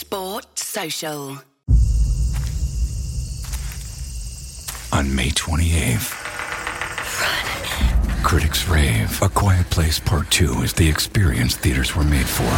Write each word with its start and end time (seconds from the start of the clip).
Sport 0.00 0.58
Social. 0.58 1.36
On 4.94 5.14
May 5.14 5.28
28th, 5.28 6.14
critics 8.24 8.66
rave 8.66 9.20
A 9.20 9.28
Quiet 9.28 9.68
Place 9.68 9.98
Part 9.98 10.30
2 10.30 10.62
is 10.62 10.72
the 10.72 10.88
experience 10.88 11.54
theaters 11.54 11.94
were 11.94 12.02
made 12.02 12.26
for. 12.26 12.50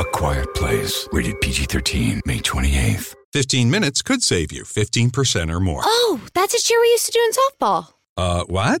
A 0.00 0.04
Quiet 0.14 0.54
Place, 0.54 1.06
rated 1.12 1.38
PG 1.42 1.64
13, 1.66 2.22
May 2.24 2.38
28th. 2.38 3.14
15 3.34 3.70
minutes 3.70 4.00
could 4.00 4.22
save 4.22 4.50
you 4.50 4.62
15% 4.64 5.52
or 5.52 5.60
more. 5.60 5.82
Oh, 5.84 6.22
that's 6.32 6.54
a 6.54 6.58
cheer 6.58 6.80
we 6.80 6.88
used 6.88 7.04
to 7.04 7.12
do 7.12 7.20
in 7.20 7.32
softball. 7.32 7.92
Uh, 8.16 8.44
what? 8.44 8.80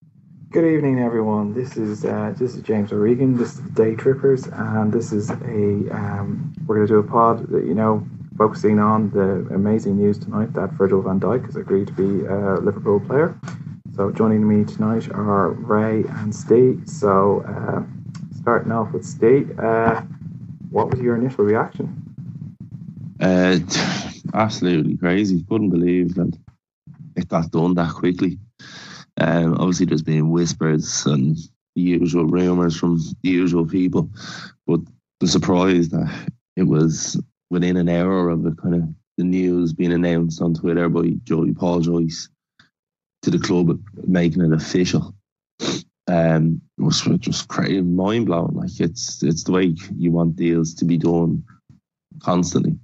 Good 0.51 0.65
evening, 0.65 0.99
everyone. 0.99 1.53
This 1.53 1.77
is 1.77 2.03
uh, 2.03 2.33
this 2.37 2.55
is 2.55 2.61
James 2.61 2.91
O'Regan. 2.91 3.37
This 3.37 3.53
is 3.53 3.61
Day 3.69 3.95
Trippers, 3.95 4.47
and 4.47 4.91
this 4.91 5.13
is 5.13 5.29
a 5.29 5.95
um, 5.95 6.53
we're 6.65 6.75
going 6.75 6.87
to 6.87 6.93
do 6.93 6.99
a 6.99 7.03
pod. 7.03 7.47
That, 7.47 7.65
you 7.65 7.73
know, 7.73 8.05
focusing 8.37 8.77
on 8.77 9.11
the 9.11 9.47
amazing 9.55 9.95
news 9.95 10.19
tonight 10.19 10.51
that 10.55 10.71
Virgil 10.71 11.01
Van 11.03 11.21
Dijk 11.21 11.45
has 11.45 11.55
agreed 11.55 11.87
to 11.87 11.93
be 11.93 12.25
a 12.25 12.55
Liverpool 12.59 12.99
player. 12.99 13.33
So 13.95 14.11
joining 14.11 14.45
me 14.45 14.65
tonight 14.65 15.09
are 15.11 15.51
Ray 15.51 16.03
and 16.03 16.35
Steve. 16.35 16.83
So 16.85 17.45
uh, 17.47 17.83
starting 18.41 18.73
off 18.73 18.91
with 18.91 19.05
Steve, 19.05 19.57
uh, 19.57 20.01
what 20.69 20.91
was 20.91 20.99
your 20.99 21.15
initial 21.15 21.45
reaction? 21.45 21.87
Uh, 23.21 23.57
absolutely 24.33 24.97
crazy. 24.97 25.45
Couldn't 25.47 25.69
believe 25.69 26.15
that 26.15 26.37
it 27.15 27.29
got 27.29 27.51
done 27.51 27.73
that 27.75 27.93
quickly. 27.93 28.37
Um, 29.21 29.53
obviously, 29.59 29.85
there's 29.85 30.01
been 30.01 30.31
whispers 30.31 31.05
and 31.05 31.37
the 31.75 31.81
usual 31.81 32.25
rumours 32.25 32.75
from 32.75 32.97
the 33.21 33.29
usual 33.29 33.67
people, 33.67 34.09
but 34.65 34.79
the 35.19 35.27
surprise 35.27 35.89
that 35.89 36.29
it 36.55 36.63
was 36.63 37.21
within 37.51 37.77
an 37.77 37.87
hour 37.87 38.29
of 38.29 38.41
the 38.41 38.51
kind 38.51 38.75
of 38.75 38.83
the 39.17 39.23
news 39.23 39.73
being 39.73 39.93
announced 39.93 40.41
on 40.41 40.55
Twitter 40.55 40.89
by 40.89 41.13
Joey 41.23 41.53
Paul 41.53 41.81
Joyce 41.81 42.29
to 43.21 43.29
the 43.29 43.37
club 43.37 43.79
making 44.07 44.41
it 44.41 44.53
official. 44.53 45.13
Um, 46.07 46.61
it 46.79 46.81
was 46.81 47.01
just 47.19 47.47
crazy, 47.47 47.81
mind 47.81 48.25
blowing. 48.25 48.55
Like 48.55 48.79
it's 48.79 49.21
it's 49.21 49.43
the 49.43 49.51
way 49.51 49.75
you 49.95 50.11
want 50.11 50.35
deals 50.35 50.73
to 50.75 50.85
be 50.85 50.97
done 50.97 51.43
constantly. 52.19 52.77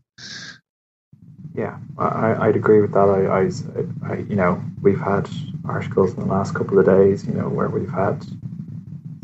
Yeah, 1.57 1.79
I, 1.97 2.47
would 2.47 2.55
agree 2.55 2.81
with 2.81 2.93
that. 2.93 3.09
I, 3.09 4.09
I, 4.09 4.13
I, 4.13 4.17
you 4.19 4.35
know, 4.35 4.63
we've 4.79 4.99
had 4.99 5.27
articles 5.65 6.13
in 6.13 6.19
the 6.19 6.27
last 6.27 6.53
couple 6.53 6.77
of 6.77 6.85
days, 6.85 7.25
you 7.25 7.33
know, 7.33 7.49
where 7.49 7.67
we've 7.67 7.89
had 7.89 8.23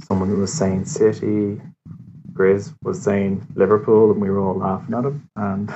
someone 0.08 0.30
who 0.30 0.38
was 0.38 0.52
saying 0.52 0.86
City, 0.86 1.62
Grizz 2.34 2.74
was 2.82 3.00
saying 3.00 3.46
Liverpool, 3.54 4.12
and 4.12 4.20
we 4.20 4.32
were 4.32 4.40
all 4.40 4.58
laughing 4.58 4.96
at 4.96 5.06
him. 5.06 5.30
And 5.36 5.72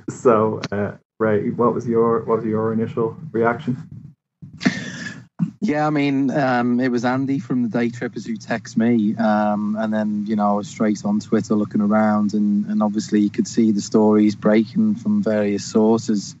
so, 0.10 0.60
uh, 0.72 0.96
Ray, 1.20 1.50
what 1.50 1.74
was 1.74 1.86
your 1.86 2.24
what 2.24 2.38
was 2.38 2.44
your 2.44 2.72
initial 2.72 3.16
reaction? 3.30 3.76
Yeah, 5.72 5.86
I 5.86 5.90
mean, 5.90 6.30
um, 6.30 6.80
it 6.80 6.90
was 6.90 7.02
Andy 7.02 7.38
from 7.38 7.62
the 7.62 7.68
Day 7.70 7.88
Trippers 7.88 8.26
who 8.26 8.36
texted 8.36 8.76
me, 8.76 9.16
um, 9.16 9.74
and 9.80 9.90
then 9.90 10.26
you 10.26 10.36
know 10.36 10.50
I 10.50 10.52
was 10.52 10.68
straight 10.68 11.02
on 11.02 11.18
Twitter 11.18 11.54
looking 11.54 11.80
around, 11.80 12.34
and, 12.34 12.66
and 12.66 12.82
obviously 12.82 13.20
you 13.20 13.30
could 13.30 13.48
see 13.48 13.70
the 13.70 13.80
stories 13.80 14.34
breaking 14.34 14.96
from 14.96 15.22
various 15.22 15.64
sources. 15.64 16.36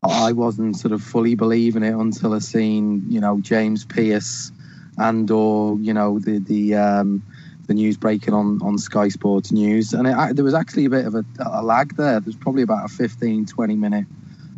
I 0.00 0.30
wasn't 0.30 0.76
sort 0.76 0.92
of 0.92 1.02
fully 1.02 1.34
believing 1.34 1.82
it 1.82 1.92
until 1.92 2.34
I 2.34 2.38
seen 2.38 3.10
you 3.10 3.20
know 3.20 3.40
James 3.40 3.84
Pearce 3.84 4.52
and 4.96 5.28
or 5.28 5.76
you 5.78 5.92
know 5.92 6.20
the 6.20 6.38
the 6.38 6.76
um, 6.76 7.24
the 7.66 7.74
news 7.74 7.96
breaking 7.96 8.32
on 8.32 8.62
on 8.62 8.78
Sky 8.78 9.08
Sports 9.08 9.50
News, 9.50 9.92
and 9.92 10.06
it, 10.06 10.36
there 10.36 10.44
was 10.44 10.54
actually 10.54 10.84
a 10.84 10.90
bit 10.90 11.04
of 11.04 11.16
a, 11.16 11.24
a 11.44 11.64
lag 11.64 11.96
there. 11.96 12.20
There's 12.20 12.36
probably 12.36 12.62
about 12.62 12.84
a 12.84 12.94
15, 12.94 13.46
20 13.46 13.74
minute 13.74 14.06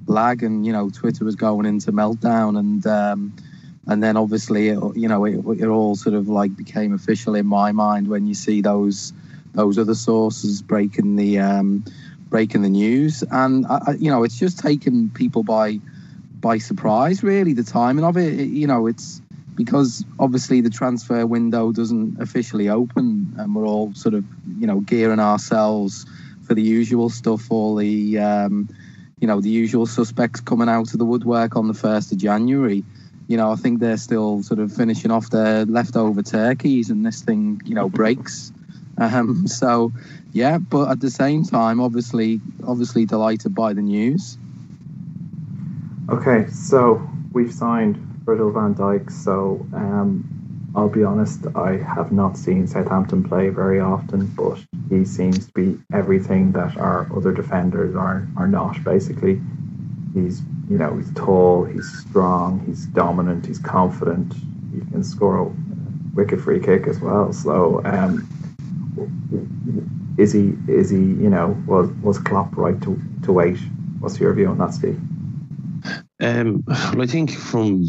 lag, 0.07 0.43
and 0.43 0.67
you 0.67 0.75
know 0.75 0.91
Twitter 0.91 1.25
was 1.25 1.37
going 1.37 1.65
into 1.65 1.91
meltdown 1.91 2.59
and 2.59 2.87
um, 2.87 3.33
and 3.87 4.03
then 4.03 4.17
obviously 4.17 4.69
it, 4.69 4.79
you 4.97 5.09
know 5.09 5.25
it, 5.25 5.39
it 5.61 5.67
all 5.67 5.95
sort 5.95 6.15
of 6.15 6.29
like 6.29 6.55
became 6.57 6.93
official 6.93 7.35
in 7.35 7.47
my 7.47 7.73
mind 7.73 8.09
when 8.09 8.27
you 8.27 8.35
see 8.35 8.61
those 8.61 9.13
those 9.53 9.79
other 9.79 9.95
sources 9.95 10.63
breaking 10.63 11.17
the 11.17 11.39
um, 11.39 11.85
breaking 12.29 12.63
the 12.63 12.69
news. 12.69 13.25
And 13.31 13.67
I, 13.67 13.97
you 13.99 14.11
know 14.11 14.23
it's 14.23 14.39
just 14.39 14.59
taken 14.59 15.11
people 15.11 15.43
by 15.43 15.81
by 16.41 16.59
surprise 16.59 17.23
really 17.23 17.53
the 17.53 17.65
timing 17.65 18.05
of 18.05 18.17
it, 18.17 18.41
it 18.41 18.49
you 18.49 18.67
know 18.67 18.87
it's 18.87 19.21
because 19.55 20.05
obviously 20.19 20.63
the 20.63 20.71
transfer 20.71 21.27
window 21.27 21.71
doesn't 21.71 22.19
officially 22.21 22.71
open 22.71 23.35
and 23.37 23.55
we're 23.55 23.67
all 23.67 23.93
sort 23.95 24.15
of 24.15 24.25
you 24.59 24.67
know 24.67 24.81
gearing 24.81 25.21
ourselves 25.21 26.07
for 26.47 26.55
the 26.55 26.63
usual 26.63 27.11
stuff 27.11 27.51
all 27.51 27.77
the 27.77 28.19
um, 28.19 28.69
you 29.21 29.27
know 29.27 29.41
the 29.41 29.51
usual 29.51 29.87
suspects 29.87 30.41
coming 30.41 30.69
out 30.69 30.93
of 30.93 30.99
the 30.99 31.05
woodwork 31.05 31.57
on 31.57 31.69
the 31.69 31.75
1st 31.75 32.13
of 32.13 32.19
January 32.19 32.85
you 33.31 33.37
know, 33.37 33.53
I 33.53 33.55
think 33.55 33.79
they're 33.79 33.97
still 33.97 34.43
sort 34.43 34.59
of 34.59 34.73
finishing 34.73 35.13
off 35.13 35.31
their 35.31 35.65
leftover 35.65 36.21
turkeys, 36.21 36.91
and 36.91 37.07
this 37.07 37.23
thing, 37.23 37.63
you 37.65 37.77
know, 37.77 37.89
breaks. 37.89 38.53
Um, 38.99 39.47
so, 39.61 39.93
yeah, 40.33 40.59
but 40.59 40.91
at 40.91 40.99
the 40.99 41.13
same 41.13 41.45
time, 41.45 41.81
obviously, 41.81 42.41
obviously 42.67 43.07
delighted 43.07 43.55
by 43.55 43.73
the 43.73 43.83
news. 43.83 44.37
Okay, 46.09 46.51
so 46.51 47.09
we've 47.31 47.55
signed 47.55 47.99
Virgil 48.25 48.51
van 48.51 48.75
Dijk. 48.75 49.13
So, 49.13 49.65
um, 49.75 50.73
I'll 50.75 50.89
be 50.89 51.05
honest, 51.05 51.47
I 51.55 51.77
have 51.77 52.11
not 52.11 52.37
seen 52.37 52.67
Southampton 52.67 53.23
play 53.23 53.51
very 53.51 53.79
often, 53.79 54.27
but 54.27 54.59
he 54.89 55.05
seems 55.05 55.47
to 55.47 55.53
be 55.53 55.79
everything 55.93 56.51
that 56.53 56.77
our 56.77 57.07
other 57.17 57.33
defenders 57.33 57.95
are 57.95 58.27
are 58.37 58.49
not. 58.49 58.83
Basically, 58.83 59.41
he's 60.15 60.43
you 60.71 60.79
know, 60.79 60.97
he's 60.97 61.13
tall, 61.15 61.65
he's 61.65 61.91
strong, 61.99 62.65
he's 62.65 62.87
dominant, 62.87 63.45
he's 63.45 63.59
confident. 63.59 64.33
He 64.73 64.81
can 64.93 65.03
score 65.03 65.39
a 65.39 65.53
wicked 66.15 66.41
free 66.41 66.61
kick 66.61 66.87
as 66.87 67.01
well. 67.01 67.33
So, 67.33 67.83
um, 67.85 68.29
is 70.17 70.33
he? 70.33 70.55
Is 70.69 70.91
he? 70.91 70.99
You 70.99 71.29
know, 71.29 71.61
was 71.67 71.91
was 72.03 72.19
Klopp 72.19 72.57
right 72.57 72.81
to 72.83 73.03
to 73.25 73.33
wait? 73.33 73.59
What's 73.99 74.21
your 74.21 74.33
view 74.33 74.47
on 74.47 74.59
that, 74.59 74.73
Steve? 74.73 75.01
Um, 76.23 76.63
well, 76.67 77.03
I 77.03 77.07
think 77.07 77.33
from 77.33 77.87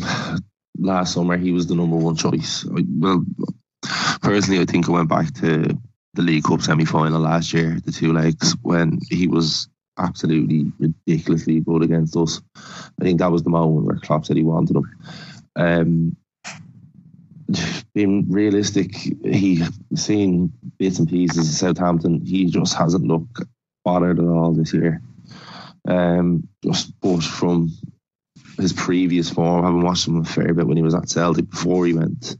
last 0.77 1.13
summer 1.13 1.37
he 1.37 1.51
was 1.51 1.67
the 1.67 1.75
number 1.75 1.97
one 1.97 2.15
choice. 2.15 2.65
I, 2.65 2.83
well, 2.97 3.23
personally, 4.21 4.59
I 4.59 4.65
think 4.65 4.89
I 4.89 4.91
went 4.91 5.09
back 5.09 5.31
to 5.35 5.77
the 6.15 6.21
League 6.21 6.45
Cup 6.45 6.61
semi 6.61 6.85
final 6.85 7.21
last 7.21 7.53
year, 7.53 7.79
the 7.85 7.91
two 7.91 8.11
legs 8.11 8.55
when 8.63 8.99
he 9.09 9.27
was 9.27 9.69
absolutely 9.97 10.71
ridiculously 10.79 11.59
good 11.59 11.83
against 11.83 12.15
us. 12.15 12.41
I 12.55 13.03
think 13.03 13.19
that 13.19 13.31
was 13.31 13.43
the 13.43 13.49
moment 13.49 13.85
where 13.85 13.97
Klopp 13.97 14.25
said 14.25 14.37
he 14.37 14.43
wanted 14.43 14.77
him. 14.77 14.97
Um, 15.55 16.15
being 17.93 18.31
realistic, 18.31 18.95
he 18.95 19.63
seen 19.95 20.53
bits 20.77 20.99
and 20.99 21.09
pieces 21.09 21.49
of 21.49 21.53
Southampton. 21.53 22.25
He 22.25 22.45
just 22.45 22.75
hasn't 22.75 23.05
looked 23.05 23.41
bothered 23.83 24.19
at 24.19 24.25
all 24.25 24.53
this 24.53 24.73
year. 24.73 25.01
Um, 25.87 26.47
just 26.63 26.99
but 27.01 27.23
from 27.23 27.71
his 28.57 28.73
previous 28.73 29.29
form, 29.29 29.63
having 29.63 29.81
watched 29.81 30.07
him 30.07 30.21
a 30.21 30.25
fair 30.25 30.53
bit 30.53 30.67
when 30.67 30.77
he 30.77 30.83
was 30.83 30.95
at 30.95 31.09
Celtic 31.09 31.49
before 31.49 31.85
he 31.85 31.93
went 31.93 32.37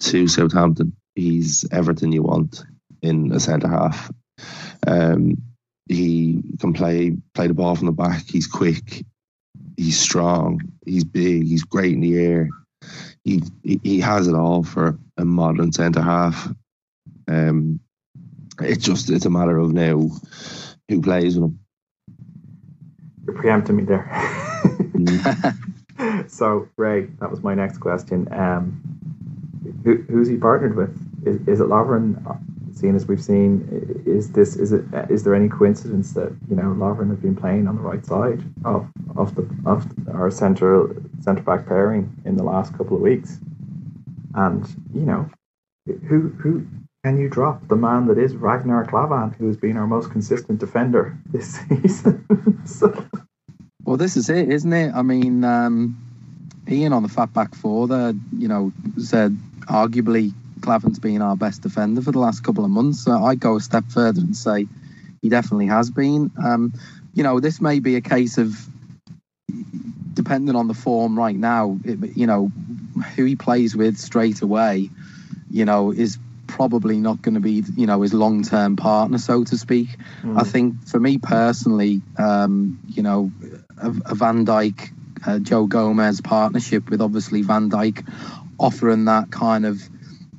to 0.00 0.26
Southampton, 0.26 0.96
he's 1.14 1.66
everything 1.70 2.12
you 2.12 2.22
want 2.22 2.64
in 3.02 3.32
a 3.32 3.40
centre 3.40 3.68
half. 3.68 4.10
Um, 4.86 5.42
he 5.88 6.42
can 6.60 6.72
play 6.72 7.16
play 7.34 7.46
the 7.46 7.54
ball 7.54 7.74
from 7.74 7.86
the 7.86 7.92
back. 7.92 8.24
He's 8.28 8.46
quick. 8.46 9.04
He's 9.76 9.98
strong. 9.98 10.60
He's 10.84 11.04
big. 11.04 11.46
He's 11.46 11.64
great 11.64 11.94
in 11.94 12.00
the 12.00 12.18
air. 12.18 12.48
He 13.24 13.42
he 13.62 14.00
has 14.00 14.28
it 14.28 14.34
all 14.34 14.62
for 14.62 14.98
a 15.16 15.24
modern 15.24 15.72
centre 15.72 16.02
half. 16.02 16.48
Um, 17.26 17.80
it's 18.60 18.84
just 18.84 19.10
it's 19.10 19.26
a 19.26 19.30
matter 19.30 19.58
of 19.58 19.72
now 19.72 20.10
who 20.88 21.02
plays 21.02 21.38
with 21.38 21.50
him. 21.50 21.58
You're 23.26 23.36
preempting 23.36 23.76
me 23.76 23.84
there. 23.84 24.08
mm. 24.94 26.30
so 26.30 26.68
Ray, 26.76 27.06
that 27.20 27.30
was 27.30 27.42
my 27.42 27.54
next 27.54 27.78
question. 27.78 28.28
Um, 28.32 28.80
who, 29.84 29.96
who's 30.08 30.28
he 30.28 30.36
partnered 30.36 30.76
with? 30.76 30.96
Is, 31.26 31.46
is 31.46 31.60
it 31.60 31.68
Lovren? 31.68 32.22
Seeing 32.78 32.94
as 32.94 33.08
we've 33.08 33.22
seen, 33.22 34.02
is 34.06 34.30
this 34.30 34.54
is 34.54 34.70
it 34.70 34.84
is 35.10 35.24
there 35.24 35.34
any 35.34 35.48
coincidence 35.48 36.12
that 36.12 36.32
you 36.48 36.54
know 36.54 36.74
Lovren 36.78 37.08
has 37.10 37.18
been 37.18 37.34
playing 37.34 37.66
on 37.66 37.74
the 37.74 37.82
right 37.82 38.06
side 38.06 38.40
of 38.64 38.88
of 39.16 39.34
the 39.34 39.48
of 39.66 39.84
our 40.14 40.30
central 40.30 40.94
centre 41.20 41.42
back 41.42 41.66
pairing 41.66 42.22
in 42.24 42.36
the 42.36 42.44
last 42.44 42.76
couple 42.78 42.96
of 42.96 43.02
weeks? 43.02 43.38
And 44.34 44.64
you 44.94 45.00
know, 45.00 45.28
who 46.06 46.28
who 46.38 46.68
can 47.02 47.18
you 47.18 47.28
drop 47.28 47.66
the 47.66 47.74
man 47.74 48.06
that 48.06 48.16
is 48.16 48.36
Ragnar 48.36 48.86
Klavan, 48.86 49.30
who 49.32 49.48
has 49.48 49.56
been 49.56 49.76
our 49.76 49.88
most 49.88 50.12
consistent 50.12 50.60
defender 50.60 51.18
this 51.26 51.58
season? 51.68 52.62
so. 52.64 53.06
Well, 53.82 53.96
this 53.96 54.16
is 54.16 54.30
it, 54.30 54.50
isn't 54.50 54.72
it? 54.72 54.92
I 54.94 55.02
mean, 55.02 55.42
um, 55.42 55.98
Ian 56.68 56.92
on 56.92 57.02
the 57.02 57.08
fat 57.08 57.32
back 57.32 57.56
four 57.56 57.88
there, 57.88 58.12
you 58.36 58.46
know, 58.46 58.72
said 58.98 59.36
arguably 59.62 60.32
Klavan's 60.68 60.98
been 60.98 61.22
our 61.22 61.34
best 61.34 61.62
defender 61.62 62.02
for 62.02 62.12
the 62.12 62.18
last 62.18 62.44
couple 62.44 62.62
of 62.62 62.70
months. 62.70 63.02
So 63.02 63.24
I 63.24 63.36
go 63.36 63.56
a 63.56 63.60
step 63.60 63.84
further 63.88 64.20
and 64.20 64.36
say 64.36 64.66
he 65.22 65.30
definitely 65.30 65.68
has 65.68 65.90
been. 65.90 66.30
Um, 66.44 66.74
you 67.14 67.22
know, 67.22 67.40
this 67.40 67.58
may 67.58 67.80
be 67.80 67.96
a 67.96 68.02
case 68.02 68.36
of 68.36 68.54
depending 70.12 70.56
on 70.56 70.68
the 70.68 70.74
form 70.74 71.18
right 71.18 71.34
now. 71.34 71.78
It, 71.84 72.14
you 72.18 72.26
know, 72.26 72.52
who 73.16 73.24
he 73.24 73.34
plays 73.34 73.74
with 73.74 73.96
straight 73.96 74.42
away. 74.42 74.90
You 75.50 75.64
know, 75.64 75.90
is 75.90 76.18
probably 76.46 76.98
not 76.98 77.22
going 77.22 77.36
to 77.36 77.40
be 77.40 77.64
you 77.74 77.86
know 77.86 78.02
his 78.02 78.12
long 78.12 78.42
term 78.42 78.76
partner, 78.76 79.16
so 79.16 79.44
to 79.44 79.56
speak. 79.56 79.88
Mm. 80.22 80.38
I 80.38 80.44
think 80.44 80.86
for 80.86 81.00
me 81.00 81.16
personally, 81.16 82.02
um, 82.18 82.78
you 82.86 83.02
know, 83.02 83.32
a, 83.78 83.88
a 83.88 84.14
Van 84.14 84.44
Dijk. 84.44 84.90
Uh, 85.26 85.40
Joe 85.40 85.66
Gomez 85.66 86.20
partnership 86.20 86.90
with 86.90 87.00
obviously 87.00 87.42
Van 87.42 87.68
Dijk 87.68 88.08
offering 88.56 89.06
that 89.06 89.32
kind 89.32 89.66
of 89.66 89.82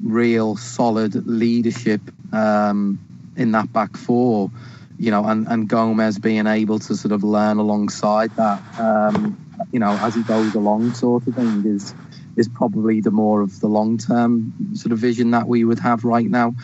real 0.04 0.56
solid 0.56 1.28
leadership 1.28 2.02
um, 2.34 3.00
in 3.36 3.52
that 3.52 3.72
back 3.72 3.98
four, 3.98 4.52
you 4.98 5.12
know, 5.12 5.26
and, 5.26 5.48
and 5.48 5.68
Gomez 5.68 6.20
being 6.20 6.48
able 6.48 6.80
to 6.80 6.96
sort 6.96 7.12
of 7.12 7.24
learn 7.24 7.58
alongside 7.58 8.36
that, 8.36 8.62
um, 8.80 9.38
you 9.72 9.80
know, 9.80 9.92
as 10.02 10.16
he 10.16 10.24
goes 10.24 10.56
along, 10.56 10.94
sort 10.94 11.28
of 11.28 11.36
thing 11.36 11.64
is 11.66 11.94
is 12.36 12.48
probably 12.48 13.02
the 13.02 13.12
more 13.12 13.42
of 13.42 13.60
the 13.60 13.68
long 13.68 13.98
term 13.98 14.54
sort 14.74 14.94
of 14.94 15.00
vision 15.00 15.32
that 15.32 15.48
we 15.48 15.66
would 15.66 15.80
have 15.80 16.06
right 16.06 16.30
now. 16.30 16.56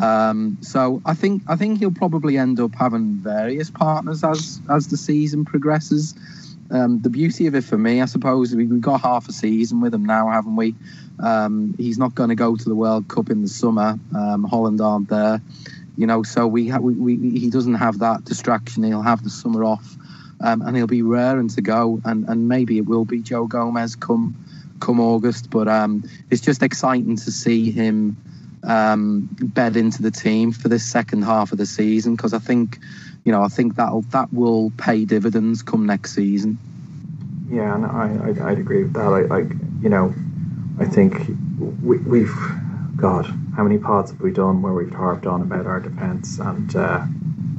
Um, 0.00 0.58
so 0.60 1.02
I 1.04 1.14
think 1.14 1.42
I 1.48 1.56
think 1.56 1.80
he'll 1.80 1.90
probably 1.90 2.38
end 2.38 2.60
up 2.60 2.74
having 2.74 3.16
various 3.16 3.70
partners 3.70 4.24
as 4.24 4.60
as 4.70 4.88
the 4.88 4.96
season 4.96 5.44
progresses. 5.44 6.14
Um, 6.70 7.00
the 7.00 7.08
beauty 7.10 7.46
of 7.46 7.54
it 7.54 7.64
for 7.64 7.78
me, 7.78 8.02
I 8.02 8.04
suppose, 8.04 8.54
we've 8.54 8.80
got 8.80 9.00
half 9.00 9.28
a 9.28 9.32
season 9.32 9.80
with 9.80 9.94
him 9.94 10.04
now, 10.04 10.28
haven't 10.28 10.56
we? 10.56 10.74
Um, 11.20 11.74
he's 11.76 11.98
not 11.98 12.14
going 12.14 12.28
to 12.28 12.34
go 12.34 12.56
to 12.56 12.64
the 12.64 12.74
World 12.74 13.08
Cup 13.08 13.30
in 13.30 13.42
the 13.42 13.48
summer. 13.48 13.98
Um, 14.16 14.44
Holland 14.44 14.80
aren't 14.80 15.08
there, 15.08 15.40
you 15.96 16.06
know, 16.06 16.22
so 16.22 16.46
we, 16.46 16.68
ha- 16.68 16.78
we, 16.78 16.94
we, 16.94 17.38
he 17.38 17.50
doesn't 17.50 17.74
have 17.74 18.00
that 18.00 18.24
distraction. 18.24 18.84
He'll 18.84 19.02
have 19.02 19.24
the 19.24 19.30
summer 19.30 19.64
off, 19.64 19.96
um, 20.40 20.62
and 20.62 20.76
he'll 20.76 20.86
be 20.86 21.02
raring 21.02 21.48
to 21.48 21.62
go. 21.62 22.00
And, 22.04 22.28
and 22.28 22.48
maybe 22.48 22.78
it 22.78 22.86
will 22.86 23.04
be 23.04 23.20
Joe 23.20 23.46
Gomez 23.46 23.96
come 23.96 24.36
come 24.80 25.00
August. 25.00 25.50
But 25.50 25.66
um, 25.68 26.04
it's 26.30 26.40
just 26.40 26.62
exciting 26.62 27.16
to 27.16 27.32
see 27.32 27.70
him 27.70 28.16
um, 28.62 29.28
bed 29.40 29.76
into 29.76 30.02
the 30.02 30.10
team 30.10 30.52
for 30.52 30.68
this 30.68 30.84
second 30.84 31.22
half 31.22 31.52
of 31.52 31.58
the 31.58 31.66
season 31.66 32.16
because 32.16 32.34
I 32.34 32.38
think, 32.38 32.78
you 33.24 33.32
know, 33.32 33.42
I 33.42 33.48
think 33.48 33.76
that 33.76 33.92
that 34.10 34.32
will 34.32 34.70
pay 34.76 35.04
dividends 35.04 35.62
come 35.62 35.86
next 35.86 36.14
season. 36.14 36.58
Yeah, 37.50 37.74
and 37.74 37.86
I, 37.86 38.44
I 38.44 38.50
would 38.50 38.58
agree 38.58 38.82
with 38.84 38.92
that. 38.92 39.00
I, 39.00 39.22
like 39.22 39.48
you 39.80 39.88
know, 39.88 40.14
I 40.80 40.84
think 40.84 41.28
we, 41.82 41.98
we've 41.98 42.34
God, 42.96 43.26
how 43.56 43.62
many 43.62 43.78
pods 43.78 44.10
have 44.10 44.20
we 44.20 44.32
done 44.32 44.60
where 44.62 44.72
we've 44.72 44.92
harped 44.92 45.26
on 45.26 45.42
about 45.42 45.66
our 45.66 45.80
defence 45.80 46.38
and. 46.38 46.74
Uh, 46.74 47.06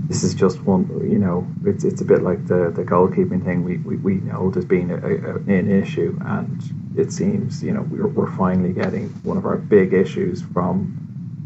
this 0.10 0.24
is 0.24 0.34
just 0.34 0.60
one, 0.64 0.90
you 1.08 1.20
know, 1.20 1.48
it's 1.66 1.84
it's 1.84 2.02
a 2.02 2.06
bit 2.06 2.24
like 2.24 2.48
the, 2.48 2.72
the 2.76 2.84
goalkeeping 2.84 3.46
thing. 3.46 3.64
We, 3.64 3.78
we, 3.78 3.96
we 3.98 4.16
know 4.16 4.50
there's 4.50 4.66
been 4.66 4.90
a, 4.90 4.96
a, 4.96 5.36
an 5.36 5.70
issue, 5.70 6.18
and 6.26 6.60
it 6.98 7.14
seems, 7.14 7.64
you 7.64 7.72
know, 7.72 7.84
we're, 7.84 8.08
we're 8.08 8.36
finally 8.36 8.74
getting 8.74 9.10
one 9.22 9.38
of 9.38 9.46
our 9.46 9.58
big 9.58 9.94
issues 9.94 10.42
from 10.42 10.98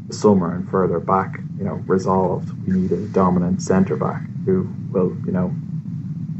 the 0.07 0.15
summer 0.15 0.55
and 0.55 0.69
further 0.69 1.01
back, 1.01 1.39
you 1.57 1.65
know, 1.65 1.73
resolved. 1.87 2.51
We 2.65 2.79
need 2.79 2.91
a 2.93 3.05
dominant 3.07 3.61
centre 3.61 3.97
back 3.97 4.21
who 4.45 4.69
will, 4.91 5.13
you 5.25 5.33
know, 5.33 5.53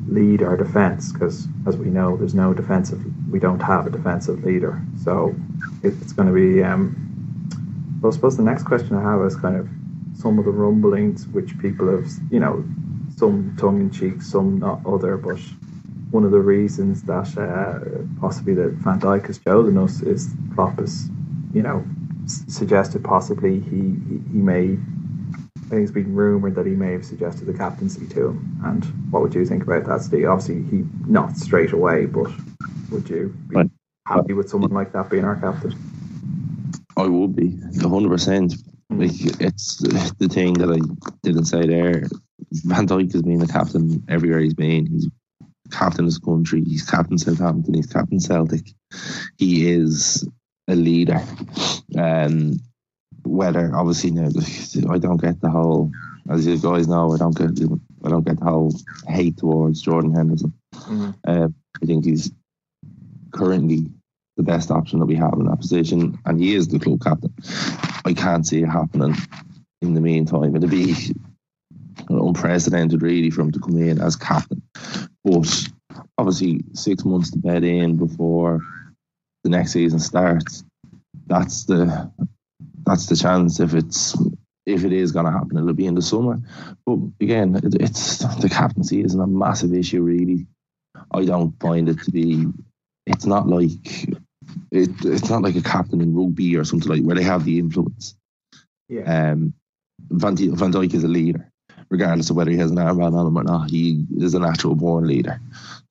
lead 0.08 0.44
our 0.44 0.56
defence 0.56 1.12
because, 1.12 1.50
as 1.68 1.76
we 1.76 1.88
know, 1.88 2.16
there's 2.16 2.34
no 2.34 2.54
defensive, 2.54 3.04
we 3.34 3.40
don't 3.40 3.62
have 3.62 3.88
a 3.88 3.92
defensive 3.92 4.46
leader. 4.46 4.82
So 5.04 5.36
it's 5.84 6.14
going 6.14 6.30
to 6.30 6.36
be, 6.36 6.64
um, 6.64 7.12
well, 8.02 8.14
I 8.14 8.16
suppose 8.16 8.38
the 8.38 8.44
next 8.44 8.64
question 8.64 8.96
I 8.96 9.02
have 9.02 9.22
is 9.26 9.36
kind 9.36 9.58
of 9.58 9.68
some 10.16 10.40
of 10.40 10.46
the 10.46 10.52
rumblings 10.52 11.28
which 11.30 11.58
people 11.60 11.90
have, 11.92 12.08
you 12.32 12.40
know, 12.40 12.64
some 13.18 13.56
tongue 13.60 13.82
in 13.82 13.92
cheek, 13.92 14.22
some 14.22 14.60
not 14.60 14.86
other, 14.86 15.18
but 15.18 15.40
one 16.12 16.24
of 16.24 16.32
the 16.32 16.40
reasons 16.40 17.04
that 17.04 17.36
uh, 17.38 17.80
possibly 18.22 18.54
that 18.54 18.74
Van 18.74 19.00
Dijk 19.00 19.28
has 19.28 19.40
chosen 19.40 19.78
us 19.80 20.02
is 20.04 20.30
Klopp 20.54 20.80
has, 20.80 21.10
you 21.54 21.64
know, 21.64 21.84
s- 22.26 22.46
suggested 22.48 23.04
possibly 23.04 23.60
he, 23.62 23.82
he, 24.08 24.22
he 24.32 24.38
may. 24.38 24.78
I 25.58 25.70
think 25.78 25.84
it's 25.84 25.92
been 25.92 26.14
rumored 26.16 26.56
that 26.56 26.68
he 26.68 26.74
may 26.76 26.92
have 26.92 27.06
suggested 27.06 27.46
the 27.48 27.54
captaincy 27.54 28.06
to 28.10 28.28
him. 28.28 28.62
And 28.64 28.86
what 29.12 29.24
would 29.24 29.34
you 29.34 29.44
think 29.46 29.64
about 29.64 29.86
that, 29.88 30.02
Steve? 30.02 30.28
Obviously, 30.30 30.64
he 30.70 30.86
not 31.08 31.36
straight 31.36 31.72
away, 31.74 32.06
but 32.06 32.30
would 32.94 33.10
you 33.10 33.36
be 33.48 33.56
right. 33.56 33.70
happy 34.08 34.34
with 34.34 34.50
someone 34.50 34.72
like 34.72 34.94
that 34.94 35.10
being 35.10 35.26
our 35.26 35.36
captain? 35.36 35.76
I 36.96 37.08
would 37.08 37.36
be, 37.36 37.58
hundred 37.82 38.10
percent. 38.10 38.54
Hmm. 38.90 39.02
Like 39.02 39.12
it's 39.42 39.78
the 39.78 40.30
thing 40.30 40.54
that 40.56 40.70
I 40.70 40.80
didn't 41.24 41.46
say 41.46 41.66
there. 41.66 42.08
Van 42.52 42.88
Dijk 42.88 43.12
has 43.14 43.24
been 43.24 43.40
the 43.40 43.48
captain 43.48 44.04
everywhere 44.08 44.40
he's 44.40 44.54
been. 44.54 44.86
He's 44.86 45.10
captain 45.72 46.06
his 46.06 46.20
country. 46.20 46.64
He's 46.64 46.88
captain 46.88 47.18
Southampton. 47.18 47.74
He's 47.74 47.88
captain 47.88 48.20
Celtic. 48.20 48.70
He 49.38 49.70
is 49.70 50.28
a 50.68 50.76
leader. 50.76 51.22
Um, 51.98 52.60
whether 53.26 53.74
obviously 53.76 54.12
now 54.12 54.30
I 54.90 54.98
don't 54.98 55.22
get 55.22 55.42
the 55.42 55.50
whole, 55.50 55.92
as 56.30 56.46
you 56.46 56.58
guys 56.58 56.88
know, 56.88 57.14
I 57.14 57.18
don't 57.18 57.36
get 57.36 57.52
I 58.06 58.10
don't 58.10 58.26
get 58.26 58.40
the 58.40 58.46
whole 58.46 58.72
hate 59.08 59.38
towards 59.38 59.82
Jordan 59.82 60.14
Henderson. 60.14 60.54
Mm-hmm. 60.74 61.12
Uh, 61.26 61.48
I 61.82 61.86
think 61.86 62.06
he's 62.06 62.32
currently 63.34 63.88
the 64.38 64.44
best 64.44 64.72
option 64.72 65.00
that 65.00 65.06
we 65.06 65.16
have 65.16 65.34
in 65.34 65.46
that 65.46 65.60
position, 65.60 66.18
and 66.26 66.40
he 66.40 66.56
is 66.56 66.68
the 66.68 66.80
club 66.80 67.02
captain. 67.02 67.34
I 68.06 68.14
can't 68.14 68.48
see 68.48 68.62
it 68.62 68.68
happening 68.68 69.16
in 69.82 69.94
the 69.94 70.02
meantime. 70.02 70.56
It'd 70.56 70.70
be 70.70 71.14
unprecedented, 72.10 73.02
really, 73.02 73.30
for 73.30 73.42
him 73.42 73.52
to 73.52 73.60
come 73.60 73.78
in 73.78 74.02
as 74.02 74.16
captain. 74.16 74.62
But 75.24 75.70
obviously, 76.18 76.64
six 76.74 77.06
months 77.06 77.32
to 77.32 77.40
bed 77.40 77.64
in 77.64 77.98
before 77.98 78.62
the 79.44 79.50
next 79.50 79.72
season 79.74 80.00
starts. 80.00 80.64
That's 81.28 81.66
the 81.66 82.12
that's 82.86 83.06
the 83.06 83.16
chance 83.16 83.60
if 83.60 83.74
it's 83.74 84.18
if 84.66 84.84
it 84.84 84.94
is 84.94 85.12
going 85.12 85.26
to 85.26 85.32
happen, 85.32 85.58
it'll 85.58 85.74
be 85.74 85.86
in 85.86 85.96
the 85.96 86.02
summer. 86.02 86.40
But 86.86 87.00
again, 87.20 87.56
it, 87.56 87.76
it's 87.82 88.20
the 88.36 88.50
captaincy 88.50 89.04
isn't 89.04 89.20
a 89.20 89.28
massive 89.28 89.74
issue, 89.74 90.02
really. 90.02 90.48
I 91.12 91.26
don't 91.26 91.58
find 91.60 91.90
it 91.90 92.00
to 92.04 92.12
be. 92.12 92.48
It's 93.14 93.26
not 93.26 93.48
like 93.48 94.10
it, 94.72 94.90
it's 95.06 95.30
not 95.30 95.42
like 95.42 95.56
a 95.56 95.62
captain 95.62 96.02
in 96.02 96.16
rugby 96.16 96.58
or 96.58 96.64
something 96.64 96.90
like 96.90 97.04
where 97.04 97.16
they 97.16 97.24
have 97.24 97.46
the 97.46 97.60
influence. 97.60 98.16
Yeah. 98.90 99.32
Um, 99.32 99.54
Van, 100.10 100.36
Van 100.36 100.72
Dijk 100.72 100.94
is 100.94 101.04
a 101.04 101.08
leader 101.08 101.50
regardless 101.94 102.32
of 102.32 102.36
whether 102.36 102.50
he 102.50 102.58
has 102.58 102.72
an 102.72 102.78
armband 102.78 103.14
on 103.14 103.28
him 103.28 103.38
or 103.38 103.44
not. 103.44 103.70
He 103.70 104.06
is 104.18 104.34
a 104.34 104.40
natural 104.40 104.74
born 104.74 105.06
leader. 105.06 105.40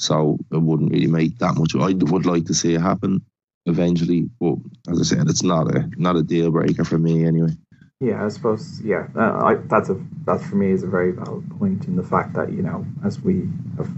So 0.01 0.37
it 0.51 0.61
wouldn't 0.61 0.91
really 0.91 1.07
make 1.07 1.39
that 1.39 1.55
much. 1.55 1.77
I 1.77 1.93
would 1.93 2.27
like 2.27 2.47
to 2.47 2.55
see 2.55 2.75
it 2.75 2.81
happen 2.81 3.25
eventually, 3.67 4.29
but 4.41 4.57
as 4.91 5.01
I 5.01 5.05
said, 5.05 5.31
it's 5.31 5.45
not 5.45 5.73
a 5.75 5.89
not 5.97 6.17
a 6.17 6.25
deal 6.25 6.51
breaker 6.51 6.85
for 6.85 6.99
me 6.99 7.25
anyway. 7.25 7.53
Yeah, 8.01 8.25
I 8.25 8.29
suppose. 8.29 8.81
Yeah, 8.81 9.07
uh, 9.15 9.45
I, 9.45 9.55
that's 9.55 9.91
a 9.91 10.01
that 10.25 10.41
for 10.41 10.57
me 10.57 10.73
is 10.73 10.83
a 10.83 10.89
very 10.89 11.13
valid 11.13 11.49
point 11.57 11.85
in 11.87 11.95
the 11.95 12.03
fact 12.03 12.35
that 12.35 12.53
you 12.53 12.63
know, 12.63 12.85
as 13.05 13.21
we 13.21 13.49
have, 13.77 13.89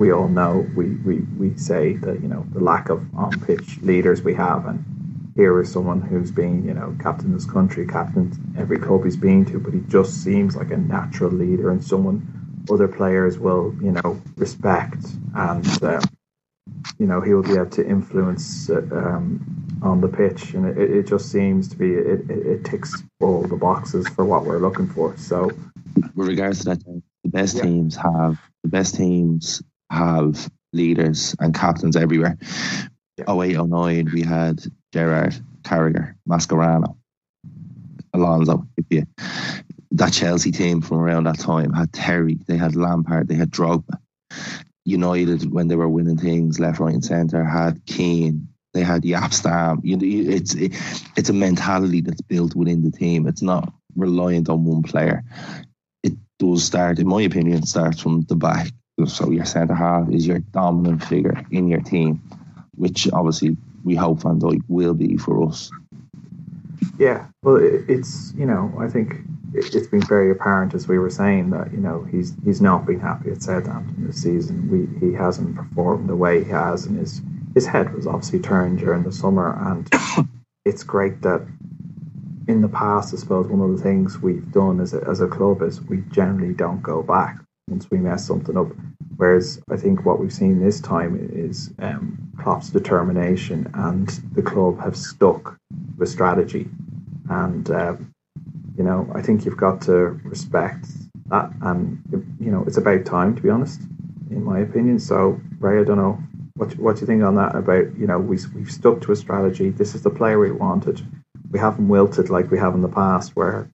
we 0.00 0.12
all 0.12 0.28
know, 0.28 0.66
we, 0.74 0.96
we 0.96 1.20
we 1.38 1.56
say 1.56 1.92
that 1.92 2.20
you 2.22 2.26
know 2.26 2.44
the 2.52 2.60
lack 2.60 2.88
of 2.88 3.06
on 3.14 3.38
pitch 3.40 3.78
leaders 3.82 4.22
we 4.22 4.34
have, 4.34 4.66
and 4.66 4.82
here 5.36 5.60
is 5.60 5.70
someone 5.70 6.00
who's 6.00 6.30
been, 6.30 6.66
you 6.66 6.74
know, 6.74 6.96
captain 7.00 7.32
this 7.32 7.44
country, 7.44 7.86
captain 7.86 8.32
every 8.58 8.78
club 8.78 9.04
he's 9.04 9.16
been 9.16 9.44
to, 9.46 9.58
but 9.58 9.74
he 9.74 9.80
just 9.88 10.24
seems 10.24 10.56
like 10.56 10.70
a 10.70 10.76
natural 10.76 11.30
leader 11.30 11.70
and 11.70 11.84
someone 11.84 12.26
other 12.70 12.88
players 12.88 13.38
will, 13.38 13.74
you 13.80 13.92
know, 13.92 14.20
respect 14.36 15.04
and, 15.34 15.84
um, 15.84 16.02
you 16.98 17.06
know, 17.06 17.20
he 17.20 17.32
will 17.32 17.42
be 17.42 17.54
able 17.54 17.66
to 17.66 17.86
influence 17.86 18.68
um, 18.70 19.78
on 19.82 20.00
the 20.00 20.08
pitch. 20.08 20.54
And 20.54 20.66
it, 20.66 20.78
it 20.78 21.06
just 21.06 21.30
seems 21.30 21.68
to 21.68 21.76
be, 21.76 21.92
it, 21.92 22.28
it, 22.28 22.46
it, 22.46 22.64
ticks 22.64 23.02
all 23.20 23.42
the 23.42 23.56
boxes 23.56 24.08
for 24.08 24.24
what 24.24 24.44
we're 24.44 24.58
looking 24.58 24.88
for. 24.88 25.16
So, 25.16 25.50
with 26.14 26.28
regards 26.28 26.60
to 26.60 26.64
that, 26.66 26.84
the 26.84 27.02
best 27.30 27.56
yeah. 27.56 27.62
teams 27.62 27.96
have, 27.96 28.38
the 28.62 28.68
best 28.68 28.96
teams 28.96 29.62
have 29.90 30.50
leaders 30.72 31.34
and 31.40 31.54
captains 31.54 31.96
everywhere. 31.96 32.36
Yeah. 33.16 33.34
08, 33.34 33.66
09, 33.66 34.10
we 34.12 34.22
had 34.22 34.62
Gerrard, 34.92 35.34
Carragher, 35.62 36.14
Mascherano, 36.28 36.96
Alonso. 38.14 38.66
That 39.92 40.12
Chelsea 40.12 40.52
team 40.52 40.80
from 40.80 40.98
around 40.98 41.24
that 41.24 41.38
time 41.38 41.72
had 41.72 41.92
Terry, 41.92 42.38
they 42.46 42.56
had 42.56 42.76
Lampard, 42.76 43.28
they 43.28 43.34
had 43.34 43.50
Drogba. 43.50 43.98
United, 44.84 45.52
when 45.52 45.68
they 45.68 45.76
were 45.76 45.88
winning 45.88 46.16
things 46.16 46.58
left, 46.58 46.80
right, 46.80 46.94
and 46.94 47.04
centre, 47.04 47.44
had 47.44 47.84
Keane, 47.86 48.48
they 48.72 48.82
had 48.82 49.02
Jaap 49.02 49.32
Stam. 49.32 49.80
You 49.82 49.96
know, 49.96 50.04
it's 50.04 50.54
it, 50.54 50.74
it's 51.16 51.28
a 51.28 51.34
mentality 51.34 52.00
that's 52.00 52.22
built 52.22 52.54
within 52.54 52.82
the 52.82 52.90
team. 52.90 53.26
It's 53.26 53.42
not 53.42 53.72
reliant 53.96 54.48
on 54.48 54.64
one 54.64 54.82
player. 54.82 55.24
It 56.02 56.14
does 56.38 56.64
start, 56.64 56.98
in 56.98 57.08
my 57.08 57.22
opinion, 57.22 57.66
starts 57.66 58.00
from 58.00 58.22
the 58.22 58.36
back. 58.36 58.68
So 59.06 59.30
your 59.30 59.44
centre 59.44 59.74
half 59.74 60.08
is 60.10 60.26
your 60.26 60.38
dominant 60.38 61.04
figure 61.04 61.44
in 61.50 61.68
your 61.68 61.80
team, 61.80 62.22
which 62.74 63.10
obviously 63.12 63.56
we 63.84 63.94
hope 63.94 64.22
Van 64.22 64.40
Dijk 64.40 64.60
will 64.68 64.94
be 64.94 65.16
for 65.16 65.46
us. 65.46 65.70
Yeah, 66.98 67.26
well, 67.42 67.56
it's 67.56 68.32
you 68.36 68.46
know 68.46 68.72
I 68.78 68.88
think 68.88 69.16
it's 69.52 69.86
been 69.88 70.02
very 70.02 70.30
apparent 70.30 70.74
as 70.74 70.86
we 70.86 70.98
were 70.98 71.10
saying 71.10 71.50
that 71.50 71.72
you 71.72 71.78
know 71.78 72.02
he's 72.04 72.34
he's 72.44 72.60
not 72.60 72.86
been 72.86 73.00
happy 73.00 73.30
at 73.30 73.42
Southampton 73.42 74.06
this 74.06 74.22
season. 74.22 74.70
We 74.70 75.06
he 75.06 75.14
hasn't 75.14 75.56
performed 75.56 76.08
the 76.08 76.16
way 76.16 76.44
he 76.44 76.50
has, 76.50 76.86
and 76.86 76.98
his 76.98 77.20
his 77.54 77.66
head 77.66 77.94
was 77.94 78.06
obviously 78.06 78.40
turned 78.40 78.78
during 78.78 79.02
the 79.02 79.12
summer. 79.12 79.56
And 79.60 79.88
it's 80.64 80.82
great 80.82 81.22
that 81.22 81.46
in 82.48 82.62
the 82.62 82.68
past, 82.68 83.14
I 83.14 83.16
suppose 83.16 83.46
one 83.46 83.60
of 83.60 83.76
the 83.76 83.82
things 83.82 84.18
we've 84.18 84.50
done 84.52 84.80
as 84.80 84.94
a, 84.94 85.02
as 85.08 85.20
a 85.20 85.26
club 85.26 85.62
is 85.62 85.80
we 85.80 86.02
generally 86.10 86.54
don't 86.54 86.82
go 86.82 87.02
back 87.02 87.38
once 87.68 87.90
we 87.90 87.98
mess 87.98 88.26
something 88.26 88.56
up. 88.56 88.68
Whereas 89.20 89.60
I 89.70 89.76
think 89.76 90.06
what 90.06 90.18
we've 90.18 90.32
seen 90.32 90.64
this 90.64 90.80
time 90.80 91.28
is 91.30 91.74
um, 91.78 92.32
Klopp's 92.38 92.70
determination, 92.70 93.70
and 93.74 94.08
the 94.32 94.40
club 94.40 94.80
have 94.80 94.96
stuck 94.96 95.58
with 95.98 96.08
strategy. 96.08 96.70
And 97.28 97.70
um, 97.70 98.14
you 98.78 98.82
know, 98.82 99.12
I 99.14 99.20
think 99.20 99.44
you've 99.44 99.58
got 99.58 99.82
to 99.82 100.18
respect 100.24 100.86
that, 101.26 101.52
and 101.60 102.00
you 102.40 102.50
know, 102.50 102.64
it's 102.66 102.78
about 102.78 103.04
time 103.04 103.36
to 103.36 103.42
be 103.42 103.50
honest, 103.50 103.82
in 104.30 104.42
my 104.42 104.60
opinion. 104.60 104.98
So 104.98 105.38
Ray, 105.58 105.82
I 105.82 105.84
don't 105.84 105.98
know 105.98 106.18
what 106.54 106.78
what 106.78 106.96
do 106.96 107.02
you 107.02 107.06
think 107.06 107.22
on 107.22 107.34
that 107.34 107.54
about 107.54 107.94
you 107.98 108.06
know 108.06 108.18
we 108.18 108.38
we've 108.54 108.72
stuck 108.72 109.02
to 109.02 109.12
a 109.12 109.16
strategy. 109.16 109.68
This 109.68 109.94
is 109.94 110.00
the 110.00 110.08
player 110.08 110.38
we 110.38 110.50
wanted. 110.50 111.06
We 111.50 111.58
haven't 111.58 111.88
wilted 111.88 112.30
like 112.30 112.50
we 112.50 112.56
have 112.56 112.72
in 112.72 112.80
the 112.80 112.88
past, 112.88 113.36
where 113.36 113.68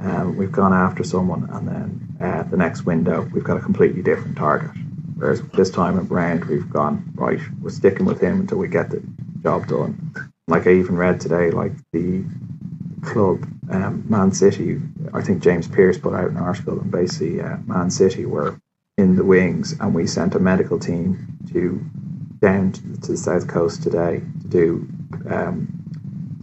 um, 0.00 0.36
we've 0.36 0.52
gone 0.52 0.72
after 0.72 1.02
someone, 1.02 1.50
and 1.50 1.66
then 1.66 2.07
uh, 2.20 2.42
the 2.44 2.56
next 2.56 2.84
window 2.84 3.28
we've 3.32 3.44
got 3.44 3.56
a 3.56 3.60
completely 3.60 4.02
different 4.02 4.36
target. 4.36 4.70
Whereas 5.16 5.42
this 5.48 5.70
time 5.70 5.98
around 5.98 6.44
we've 6.44 6.70
gone 6.70 7.12
right. 7.14 7.40
We're 7.60 7.70
sticking 7.70 8.06
with 8.06 8.20
him 8.20 8.40
until 8.40 8.58
we 8.58 8.68
get 8.68 8.90
the 8.90 9.02
job 9.42 9.66
done. 9.66 10.14
Like 10.46 10.66
I 10.66 10.74
even 10.74 10.96
read 10.96 11.20
today, 11.20 11.50
like 11.50 11.72
the 11.92 12.24
club, 13.02 13.46
um, 13.70 14.04
Man 14.08 14.32
City. 14.32 14.80
I 15.12 15.22
think 15.22 15.42
James 15.42 15.68
Pearce 15.68 15.98
put 15.98 16.14
out 16.14 16.30
an 16.30 16.36
article, 16.36 16.80
and 16.80 16.90
basically 16.90 17.40
uh, 17.40 17.56
Man 17.66 17.90
City 17.90 18.26
were 18.26 18.60
in 18.96 19.16
the 19.16 19.24
wings, 19.24 19.74
and 19.80 19.94
we 19.94 20.06
sent 20.06 20.34
a 20.34 20.38
medical 20.38 20.78
team 20.78 21.38
to 21.52 21.80
down 22.40 22.72
to 22.72 23.10
the 23.12 23.16
south 23.16 23.48
coast 23.48 23.82
today 23.82 24.22
to 24.42 24.48
do 24.48 24.88
um, 25.28 25.68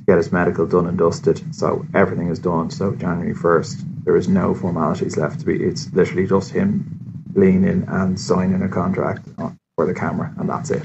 get 0.07 0.17
his 0.17 0.31
medical 0.31 0.65
done 0.65 0.87
and 0.87 0.97
dusted. 0.97 1.55
So 1.55 1.85
everything 1.93 2.29
is 2.29 2.39
done. 2.39 2.69
So 2.69 2.93
January 2.93 3.33
first, 3.33 3.79
there 4.05 4.15
is 4.15 4.29
no 4.29 4.53
formalities 4.53 5.17
left 5.17 5.39
to 5.41 5.45
be. 5.45 5.61
It's 5.61 5.91
literally 5.91 6.27
just 6.27 6.51
him 6.51 7.23
leaning 7.33 7.85
and 7.89 8.19
signing 8.19 8.61
a 8.61 8.69
contract 8.69 9.27
for 9.75 9.85
the 9.85 9.93
camera, 9.93 10.33
and 10.37 10.47
that's 10.47 10.71
it. 10.71 10.83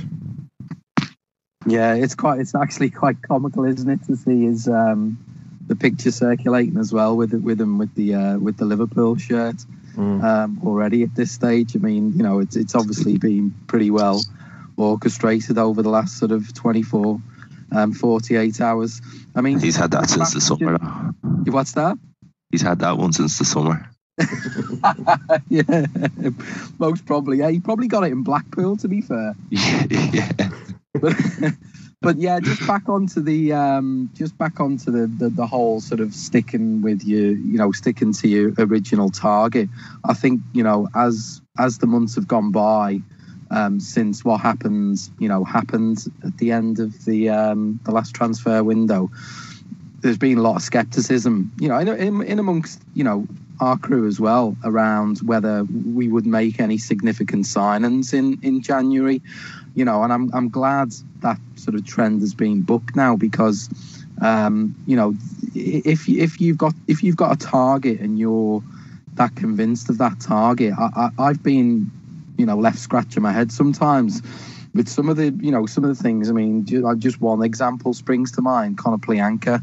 Yeah, 1.67 1.95
it's 1.95 2.15
quite. 2.15 2.41
It's 2.41 2.55
actually 2.55 2.91
quite 2.91 3.23
comical, 3.23 3.65
isn't 3.65 3.89
it, 3.89 4.05
to 4.07 4.17
see 4.17 4.45
his 4.45 4.67
um, 4.67 5.19
the 5.67 5.77
picture 5.77 6.11
circulating 6.11 6.79
as 6.79 6.93
well 6.93 7.17
with 7.17 7.35
with 7.35 7.61
him 7.61 7.79
with 7.79 7.95
the 7.95 8.15
uh, 8.15 8.39
with 8.39 8.57
the 8.57 8.65
Liverpool 8.65 9.17
shirt 9.17 9.57
mm. 9.95 10.25
um, 10.25 10.61
already 10.65 11.03
at 11.03 11.15
this 11.15 11.31
stage. 11.31 11.77
I 11.77 11.79
mean, 11.79 12.15
you 12.15 12.23
know, 12.23 12.41
it's 12.41 12.57
it's 12.57 12.75
obviously 12.75 13.19
been 13.19 13.55
pretty 13.67 13.91
well 13.91 14.23
orchestrated 14.79 15.59
over 15.59 15.83
the 15.83 15.91
last 15.91 16.19
sort 16.19 16.33
of 16.33 16.55
24 16.55 17.21
um, 17.73 17.93
48 17.93 18.61
hours. 18.63 19.03
I 19.37 19.43
mean, 19.43 19.61
he's 19.61 19.77
had 19.77 19.91
that 19.91 20.09
since 20.09 20.33
the 20.33 20.41
summer. 20.41 20.79
You 21.45 21.53
what's 21.53 21.73
that? 21.73 21.99
He's 22.51 22.63
had 22.63 22.81
that 22.81 22.99
one 22.99 23.13
since 23.13 23.39
the 23.39 23.45
summer. 23.45 23.91
yeah, 25.49 25.87
most 26.79 27.07
probably. 27.07 27.39
Yeah, 27.39 27.51
he 27.51 27.61
probably 27.61 27.89
got 27.89 28.05
it 28.05 28.13
in 28.13 28.23
Blackpool. 28.23 28.77
To 28.79 28.89
be 28.89 29.01
fair. 29.01 29.35
Yeah. 29.51 29.87
yeah. 29.91 30.51
But, 31.01 31.17
but 32.03 32.19
yeah, 32.19 32.41
just 32.41 32.67
back 32.67 32.89
onto 32.89 33.21
the 33.21 33.53
um, 33.53 34.11
just 34.15 34.37
back 34.37 34.61
onto 34.61 34.91
the, 34.91 35.07
the 35.07 35.31
the 35.31 35.47
whole 35.47 35.81
sort 35.81 36.01
of 36.01 36.15
sticking 36.15 36.83
with 36.83 37.05
you, 37.05 37.21
you 37.21 37.59
know, 37.59 37.73
sticking 37.73 38.13
to 38.15 38.29
your 38.29 38.53
original 38.59 39.11
target. 39.11 39.69
I 40.05 40.15
think 40.15 40.41
you 40.53 40.63
know 40.63 40.89
as 40.95 41.41
as 41.59 41.79
the 41.79 41.87
months 41.87 42.17
have 42.17 42.29
gone 42.29 42.53
by, 42.53 43.01
um, 43.51 43.81
since 43.81 44.25
what 44.25 44.41
happens, 44.41 45.11
you 45.19 45.29
know, 45.29 45.45
happened 45.45 46.05
at 46.25 46.37
the 46.39 46.53
end 46.53 46.79
of 46.79 47.05
the 47.05 47.31
um, 47.31 47.81
the 47.85 47.93
last 47.93 48.15
transfer 48.15 48.63
window. 48.63 49.11
There's 50.01 50.19
been 50.19 50.39
a 50.39 50.43
lot 50.43 50.57
of 50.57 50.63
skepticism, 50.63 51.53
you 51.59 51.69
know, 51.69 51.79
in, 51.79 51.89
in, 51.89 52.23
in 52.23 52.39
amongst 52.39 52.81
you 52.95 53.05
know 53.05 53.27
our 53.61 53.77
crew 53.77 54.07
as 54.07 54.19
well 54.19 54.57
around 54.65 55.19
whether 55.19 55.65
we 55.65 56.09
would 56.09 56.27
make 56.27 56.61
any 56.61 56.79
significant 56.79 57.45
signings 57.45 58.15
in 58.15 58.39
in 58.43 58.63
January, 58.63 59.21
you 59.75 59.85
know, 59.85 60.03
and 60.03 60.13
I'm 60.13 60.35
I'm 60.35 60.49
glad 60.49 60.93
that 61.21 61.39
sort 61.57 61.75
of 61.75 61.87
trend 61.87 62.21
has 62.23 62.35
been 62.35 62.63
booked 62.63 62.97
now 62.97 63.17
because. 63.17 63.69
Um, 64.23 64.75
you 64.87 64.97
know, 64.97 65.15
if 65.55 66.07
if 66.07 66.43
you've 66.43 66.59
got 66.59 66.75
if 66.87 67.03
you've 67.03 67.17
got 67.17 67.33
a 67.33 67.39
target 67.39 68.01
and 68.01 68.19
you're 68.19 68.63
that 69.15 69.35
convinced 69.35 69.89
of 69.89 69.97
that 69.97 70.21
target, 70.21 70.75
I, 70.79 70.91
I, 70.95 71.29
I've 71.29 71.43
been 71.43 71.91
you 72.37 72.47
know 72.47 72.57
left 72.57 72.79
scratching 72.79 73.23
my 73.23 73.33
head 73.33 73.51
sometimes 73.51 74.23
with 74.75 74.89
some 74.89 75.09
of 75.09 75.17
the 75.17 75.31
you 75.41 75.51
know 75.51 75.67
some 75.67 75.85
of 75.85 75.97
the 75.97 76.03
things. 76.03 76.31
I 76.31 76.33
mean, 76.33 76.65
just 76.99 77.21
one 77.21 77.43
example 77.43 77.95
springs 77.95 78.33
to 78.33 78.43
mind. 78.43 78.79
Konoplyanka. 78.79 79.63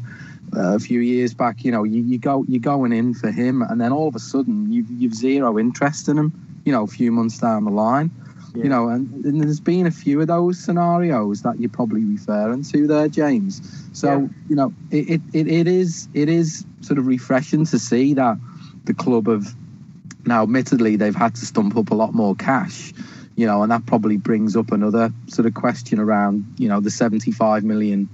Uh, 0.56 0.74
a 0.74 0.78
few 0.78 1.00
years 1.00 1.34
back, 1.34 1.64
you 1.64 1.72
know, 1.72 1.84
you, 1.84 2.02
you 2.02 2.18
go 2.18 2.44
you're 2.48 2.60
going 2.60 2.92
in 2.92 3.14
for 3.14 3.30
him, 3.30 3.62
and 3.62 3.80
then 3.80 3.92
all 3.92 4.08
of 4.08 4.14
a 4.14 4.20
sudden 4.20 4.72
you've 4.72 4.90
you've 4.90 5.14
zero 5.14 5.58
interest 5.58 6.08
in 6.08 6.18
him. 6.18 6.60
You 6.64 6.72
know, 6.72 6.84
a 6.84 6.88
few 6.88 7.12
months 7.12 7.38
down 7.38 7.64
the 7.64 7.70
line, 7.70 8.10
yeah. 8.54 8.64
you 8.64 8.68
know, 8.68 8.88
and, 8.88 9.24
and, 9.24 9.40
there's 9.40 9.60
been 9.60 9.86
a 9.86 9.90
few 9.90 10.20
of 10.20 10.26
those 10.26 10.58
scenarios 10.58 11.42
that 11.42 11.58
you're 11.58 11.70
probably 11.70 12.04
referring 12.04 12.62
to 12.64 12.86
there, 12.86 13.08
James. 13.08 13.62
So 13.92 14.08
yeah. 14.08 14.28
you 14.48 14.56
know, 14.56 14.74
it, 14.90 15.22
it, 15.32 15.46
it 15.46 15.68
is 15.68 16.08
it 16.14 16.28
is 16.28 16.66
sort 16.80 16.98
of 16.98 17.06
refreshing 17.06 17.64
to 17.66 17.78
see 17.78 18.14
that 18.14 18.36
the 18.84 18.94
club 18.94 19.28
have 19.28 19.54
now, 20.28 20.42
admittedly, 20.42 20.96
they've 20.96 21.16
had 21.16 21.34
to 21.36 21.46
stump 21.46 21.76
up 21.76 21.90
a 21.90 21.94
lot 21.94 22.12
more 22.12 22.36
cash, 22.36 22.92
you 23.34 23.46
know, 23.46 23.62
and 23.62 23.72
that 23.72 23.86
probably 23.86 24.18
brings 24.18 24.56
up 24.56 24.70
another 24.72 25.12
sort 25.26 25.46
of 25.46 25.54
question 25.54 25.98
around, 25.98 26.54
you 26.58 26.68
know, 26.68 26.80
the 26.80 26.90
75 26.90 27.64
million 27.64 28.08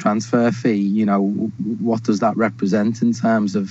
transfer 0.00 0.50
fee. 0.50 0.74
You 0.74 1.06
know, 1.06 1.28
what 1.80 2.02
does 2.02 2.20
that 2.20 2.36
represent 2.36 3.02
in 3.02 3.12
terms 3.12 3.54
of 3.54 3.68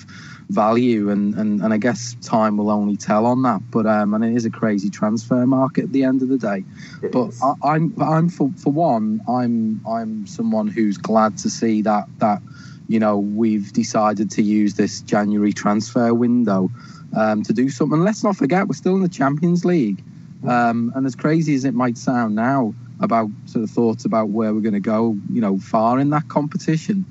value? 0.49 1.09
And 1.09 1.35
and, 1.35 1.61
and 1.61 1.73
I 1.73 1.77
guess 1.77 2.15
time 2.21 2.57
will 2.57 2.69
only 2.69 2.95
tell 2.95 3.25
on 3.25 3.41
that. 3.43 3.61
But 3.71 3.85
um, 3.85 4.13
and 4.13 4.23
it 4.23 4.35
is 4.35 4.45
a 4.45 4.49
crazy 4.49 4.89
transfer 4.89 5.45
market 5.45 5.85
at 5.85 5.91
the 5.91 6.03
end 6.03 6.21
of 6.21 6.29
the 6.29 6.37
day. 6.37 6.63
It 7.03 7.11
but 7.11 7.33
I, 7.43 7.73
I'm 7.73 7.93
I'm 8.01 8.29
for 8.29 8.51
for 8.57 8.71
one, 8.71 9.21
I'm 9.27 9.81
I'm 9.87 10.27
someone 10.27 10.67
who's 10.67 10.97
glad 10.97 11.37
to 11.39 11.49
see 11.49 11.81
that 11.81 12.05
that 12.19 12.41
you 12.87 12.99
know 12.99 13.17
we've 13.17 13.73
decided 13.73 14.31
to 14.31 14.41
use 14.41 14.75
this 14.75 15.01
January 15.01 15.53
transfer 15.53 16.13
window 16.13 16.69
um, 17.15 17.43
to 17.43 17.53
do 17.53 17.69
something. 17.69 18.03
let's 18.03 18.23
not 18.23 18.35
forget, 18.35 18.67
we're 18.67 18.73
still 18.73 18.95
in 18.95 19.01
the 19.01 19.09
Champions 19.09 19.65
League. 19.65 20.03
Um, 20.47 20.93
and 20.95 21.05
as 21.05 21.15
crazy 21.15 21.53
as 21.55 21.65
it 21.65 21.73
might 21.73 21.97
sound 21.97 22.35
now 22.35 22.73
about 22.99 23.29
sort 23.45 23.63
of 23.63 23.69
thoughts 23.69 24.05
about 24.05 24.29
where 24.29 24.53
we're 24.53 24.61
going 24.61 24.73
to 24.73 24.79
go, 24.79 25.17
you 25.31 25.41
know, 25.41 25.57
far 25.57 25.99
in 25.99 26.09
that 26.09 26.27
competition, 26.27 27.05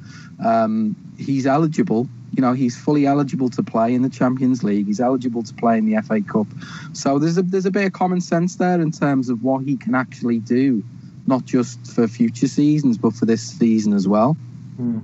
um, 0.44 0.96
he's 1.18 1.46
eligible. 1.46 2.08
You 2.34 2.42
know, 2.42 2.52
he's 2.52 2.76
fully 2.76 3.06
eligible 3.06 3.48
to 3.50 3.62
play 3.62 3.94
in 3.94 4.02
the 4.02 4.10
Champions 4.10 4.62
League. 4.62 4.86
He's 4.86 5.00
eligible 5.00 5.42
to 5.42 5.54
play 5.54 5.78
in 5.78 5.90
the 5.90 6.00
FA 6.02 6.20
Cup. 6.20 6.46
So 6.92 7.18
there's 7.18 7.38
a 7.38 7.42
there's 7.42 7.66
a 7.66 7.70
bit 7.70 7.86
of 7.86 7.92
common 7.92 8.20
sense 8.20 8.56
there 8.56 8.80
in 8.80 8.92
terms 8.92 9.28
of 9.28 9.42
what 9.42 9.64
he 9.64 9.76
can 9.76 9.94
actually 9.94 10.38
do, 10.38 10.84
not 11.26 11.44
just 11.44 11.84
for 11.86 12.06
future 12.06 12.46
seasons, 12.46 12.98
but 12.98 13.14
for 13.14 13.24
this 13.24 13.42
season 13.42 13.92
as 13.92 14.06
well. 14.06 14.34
Hmm. 14.76 14.98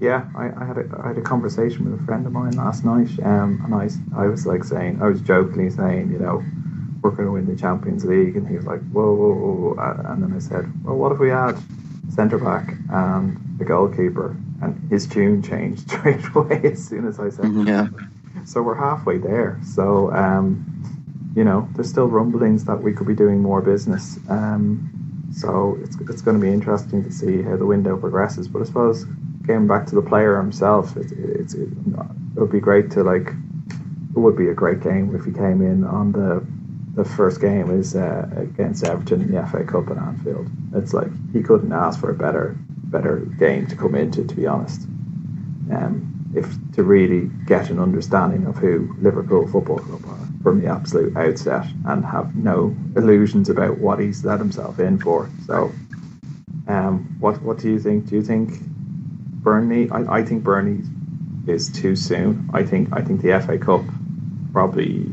Yeah, 0.00 0.28
I, 0.36 0.50
I, 0.56 0.64
had 0.64 0.78
a 0.78 1.00
I 1.02 1.08
had 1.08 1.18
a 1.18 1.22
conversation 1.22 1.90
with 1.90 2.00
a 2.00 2.04
friend 2.04 2.24
of 2.24 2.32
mine 2.32 2.52
last 2.52 2.84
night, 2.84 3.10
um, 3.24 3.60
and 3.64 3.74
I 3.74 3.88
I 4.16 4.28
was 4.28 4.46
like 4.46 4.62
saying 4.62 5.02
I 5.02 5.08
was 5.08 5.20
jokingly 5.20 5.70
saying, 5.70 6.12
you 6.12 6.20
know, 6.20 6.44
we're 7.10 7.16
going 7.16 7.26
to 7.26 7.32
win 7.32 7.46
the 7.46 7.60
Champions 7.60 8.04
League, 8.04 8.36
and 8.36 8.46
he 8.46 8.56
was 8.56 8.66
like, 8.66 8.80
whoa, 8.90 9.14
whoa, 9.14 9.32
whoa, 9.32 10.02
and 10.06 10.22
then 10.22 10.32
I 10.32 10.38
said, 10.38 10.70
well, 10.84 10.96
what 10.96 11.12
if 11.12 11.18
we 11.18 11.30
add 11.30 11.58
centre 12.10 12.38
back 12.38 12.74
and 12.90 13.38
the 13.58 13.64
goalkeeper, 13.64 14.36
and 14.62 14.90
his 14.90 15.06
tune 15.06 15.42
changed 15.42 15.90
straight 15.90 16.24
away 16.34 16.60
as 16.64 16.84
soon 16.86 17.06
as 17.06 17.18
I 17.18 17.30
said, 17.30 17.52
yeah. 17.66 17.88
So 18.44 18.62
we're 18.62 18.74
halfway 18.74 19.18
there. 19.18 19.58
So 19.62 20.12
um, 20.12 20.64
you 21.34 21.44
know, 21.44 21.68
there's 21.74 21.88
still 21.88 22.08
rumblings 22.08 22.64
that 22.64 22.82
we 22.82 22.92
could 22.92 23.06
be 23.06 23.14
doing 23.14 23.40
more 23.40 23.60
business. 23.60 24.18
Um, 24.28 24.90
so 25.32 25.78
it's 25.82 25.96
it's 26.08 26.22
going 26.22 26.36
to 26.36 26.44
be 26.44 26.52
interesting 26.52 27.04
to 27.04 27.12
see 27.12 27.42
how 27.42 27.56
the 27.56 27.66
window 27.66 27.96
progresses. 27.96 28.48
But 28.48 28.62
I 28.62 28.64
suppose 28.64 29.04
getting 29.46 29.66
back 29.66 29.86
to 29.86 29.94
the 29.94 30.02
player 30.02 30.36
himself, 30.36 30.96
it, 30.96 31.12
it's 31.12 31.54
it, 31.54 31.68
it 31.68 32.40
would 32.40 32.52
be 32.52 32.60
great 32.60 32.90
to 32.92 33.02
like. 33.02 33.28
It 33.28 34.18
would 34.18 34.36
be 34.36 34.48
a 34.48 34.54
great 34.54 34.80
game 34.82 35.14
if 35.14 35.24
he 35.24 35.32
came 35.32 35.62
in 35.62 35.84
on 35.84 36.12
the 36.12 36.44
the 36.98 37.04
first 37.04 37.40
game 37.40 37.70
is 37.70 37.94
uh, 37.94 38.28
against 38.36 38.84
Everton 38.84 39.22
in 39.22 39.30
the 39.30 39.46
FA 39.46 39.62
Cup 39.62 39.88
at 39.88 39.98
Anfield. 39.98 40.50
It's 40.74 40.92
like 40.92 41.06
he 41.32 41.44
couldn't 41.44 41.72
ask 41.72 42.00
for 42.00 42.10
a 42.10 42.14
better 42.14 42.56
better 42.68 43.18
game 43.38 43.68
to 43.68 43.76
come 43.76 43.94
into, 43.94 44.24
to 44.24 44.34
be 44.34 44.48
honest. 44.48 44.82
Um, 45.70 46.32
if 46.34 46.56
to 46.72 46.82
really 46.82 47.30
get 47.46 47.70
an 47.70 47.78
understanding 47.78 48.46
of 48.46 48.56
who 48.56 48.96
Liverpool 49.00 49.46
Football 49.46 49.78
Club 49.78 50.04
are 50.06 50.42
from 50.42 50.60
the 50.60 50.66
absolute 50.66 51.16
outset 51.16 51.66
and 51.86 52.04
have 52.04 52.34
no 52.34 52.76
illusions 52.96 53.48
about 53.48 53.78
what 53.78 54.00
he's 54.00 54.24
let 54.24 54.40
himself 54.40 54.80
in 54.80 54.98
for. 54.98 55.30
So, 55.46 55.70
um, 56.66 57.16
what 57.20 57.40
what 57.42 57.58
do 57.58 57.70
you 57.70 57.78
think? 57.78 58.08
Do 58.08 58.16
you 58.16 58.22
think 58.22 58.60
Burnley? 58.60 59.88
I, 59.88 60.18
I 60.18 60.24
think 60.24 60.42
Burnley 60.42 60.82
is 61.46 61.70
too 61.70 61.94
soon. 61.94 62.50
I 62.52 62.64
think 62.64 62.88
I 62.92 63.02
think 63.02 63.22
the 63.22 63.40
FA 63.40 63.56
Cup 63.56 63.82
probably 64.52 65.06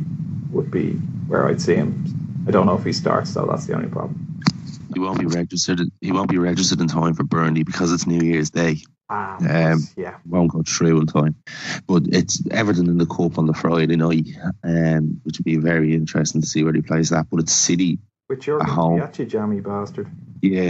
would 0.51 0.71
be 0.71 0.99
where 1.27 1.47
I'd 1.47 1.61
see 1.61 1.75
him. 1.75 2.43
I 2.47 2.51
don't 2.51 2.65
know 2.65 2.77
if 2.77 2.83
he 2.83 2.93
starts 2.93 3.33
though. 3.33 3.45
That's 3.45 3.65
the 3.65 3.73
only 3.75 3.87
problem. 3.89 4.41
He 4.93 4.99
won't 4.99 5.19
be 5.19 5.25
registered. 5.25 5.81
He 6.01 6.11
won't 6.11 6.29
be 6.29 6.37
registered 6.37 6.79
in 6.79 6.87
time 6.87 7.13
for 7.15 7.23
Burnley 7.23 7.63
because 7.63 7.91
it's 7.91 8.05
New 8.07 8.21
Year's 8.25 8.49
Day. 8.51 8.77
Ah, 9.09 9.37
Um, 9.37 9.81
yeah. 9.97 10.17
won't 10.27 10.51
go 10.51 10.63
through 10.63 10.99
in 11.01 11.05
time. 11.07 11.35
But 11.87 12.03
it's 12.07 12.41
Everton 12.49 12.87
in 12.87 12.97
the 12.97 13.05
cup 13.05 13.37
on 13.37 13.45
the 13.45 13.53
Friday 13.53 13.95
night, 13.97 14.27
um, 14.63 15.19
which 15.23 15.37
would 15.37 15.45
be 15.45 15.57
very 15.57 15.93
interesting 15.93 16.41
to 16.41 16.47
see 16.47 16.63
where 16.63 16.73
he 16.73 16.81
plays 16.81 17.09
that. 17.09 17.27
But 17.29 17.41
it's 17.41 17.53
City 17.53 17.99
With 18.29 18.47
your 18.47 18.61
at 18.63 18.69
home. 18.69 18.99
get 18.99 19.19
you 19.19 19.25
jammy 19.25 19.59
bastard. 19.59 20.07
Yeah, 20.41 20.61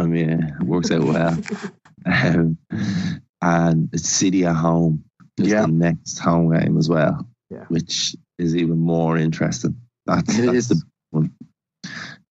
am. 0.00 0.14
Yeah, 0.14 0.56
it 0.60 0.62
works 0.64 0.90
out 0.90 1.04
well. 1.04 1.38
um, 2.06 2.58
and 3.40 3.88
it's 3.92 4.08
City 4.08 4.44
at 4.44 4.56
home. 4.56 5.04
Is 5.38 5.48
Yeah. 5.48 5.62
the 5.62 5.68
next 5.68 6.18
home 6.18 6.52
game 6.52 6.76
as 6.78 6.88
well, 6.88 7.28
Yeah. 7.48 7.64
which 7.68 8.16
is 8.38 8.56
even 8.56 8.78
more 8.78 9.16
interesting. 9.16 9.76
That's, 10.08 10.38
It 10.38 10.46
that's 10.46 10.56
is. 10.56 10.68
the 10.70 10.82
one. 11.10 11.32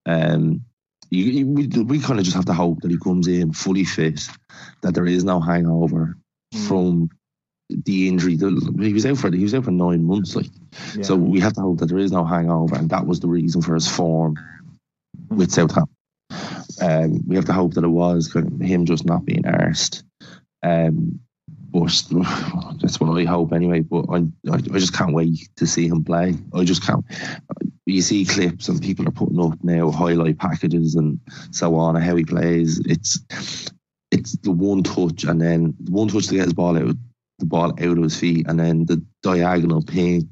Um, 0.05 0.61
you, 1.09 1.23
you, 1.23 1.47
we, 1.47 1.67
we 1.83 1.99
kind 1.99 2.19
of 2.19 2.25
just 2.25 2.35
have 2.35 2.45
to 2.45 2.53
hope 2.53 2.81
that 2.81 2.91
he 2.91 2.97
comes 2.97 3.27
in 3.27 3.53
fully 3.53 3.85
fit, 3.85 4.21
that 4.81 4.93
there 4.93 5.05
is 5.05 5.23
no 5.23 5.39
hangover 5.39 6.17
Mm. 6.55 6.67
from 6.69 7.09
the 7.69 8.07
injury. 8.07 8.37
He 8.37 8.93
was 8.93 9.05
out 9.05 9.17
for 9.17 9.29
he 9.29 9.43
was 9.43 9.53
out 9.53 9.65
for 9.65 9.71
nine 9.71 10.05
months, 10.05 10.33
like 10.33 10.45
Yeah. 10.95 11.03
so. 11.03 11.17
We 11.17 11.41
have 11.41 11.51
to 11.55 11.61
hope 11.61 11.79
that 11.79 11.87
there 11.87 11.97
is 11.97 12.13
no 12.13 12.23
hangover, 12.23 12.75
and 12.77 12.89
that 12.91 13.05
was 13.05 13.19
the 13.19 13.27
reason 13.27 13.61
for 13.61 13.73
his 13.75 13.85
form 13.85 14.37
with 15.29 15.51
Southampton. 15.51 15.93
Um, 16.81 17.21
we 17.27 17.35
have 17.35 17.43
to 17.45 17.53
hope 17.53 17.73
that 17.73 17.83
it 17.83 17.89
was 17.89 18.31
him 18.61 18.85
just 18.85 19.03
not 19.05 19.25
being 19.25 19.43
arsed. 19.43 20.03
Um, 20.63 21.19
but 21.69 22.01
that's 22.81 23.01
what 23.01 23.19
I 23.19 23.25
hope 23.25 23.51
anyway. 23.51 23.81
But 23.81 24.05
I, 24.09 24.17
I, 24.49 24.55
I 24.55 24.79
just 24.79 24.93
can't 24.93 25.13
wait 25.13 25.49
to 25.57 25.67
see 25.67 25.89
him 25.89 26.05
play. 26.05 26.35
I 26.53 26.63
just 26.63 26.81
can't. 26.85 27.03
You 27.87 28.01
see 28.01 28.25
clips 28.25 28.67
and 28.67 28.81
people 28.81 29.07
are 29.07 29.11
putting 29.11 29.39
up 29.39 29.63
now 29.63 29.91
highlight 29.91 30.37
packages 30.37 30.95
and 30.95 31.21
so 31.51 31.75
on 31.75 31.95
of 31.95 32.03
how 32.03 32.17
he 32.17 32.25
plays. 32.25 32.79
It's 32.85 33.19
it's 34.11 34.33
the 34.39 34.51
one 34.51 34.83
touch 34.83 35.23
and 35.23 35.39
then 35.39 35.73
the 35.79 35.91
one 35.91 36.09
touch 36.09 36.27
to 36.27 36.35
get 36.35 36.43
his 36.43 36.53
ball 36.53 36.77
out, 36.77 36.95
the 37.39 37.45
ball 37.45 37.71
out 37.71 37.97
of 37.97 38.03
his 38.03 38.19
feet, 38.19 38.45
and 38.47 38.59
then 38.59 38.85
the 38.85 39.01
diagonal 39.23 39.81
ping 39.81 40.29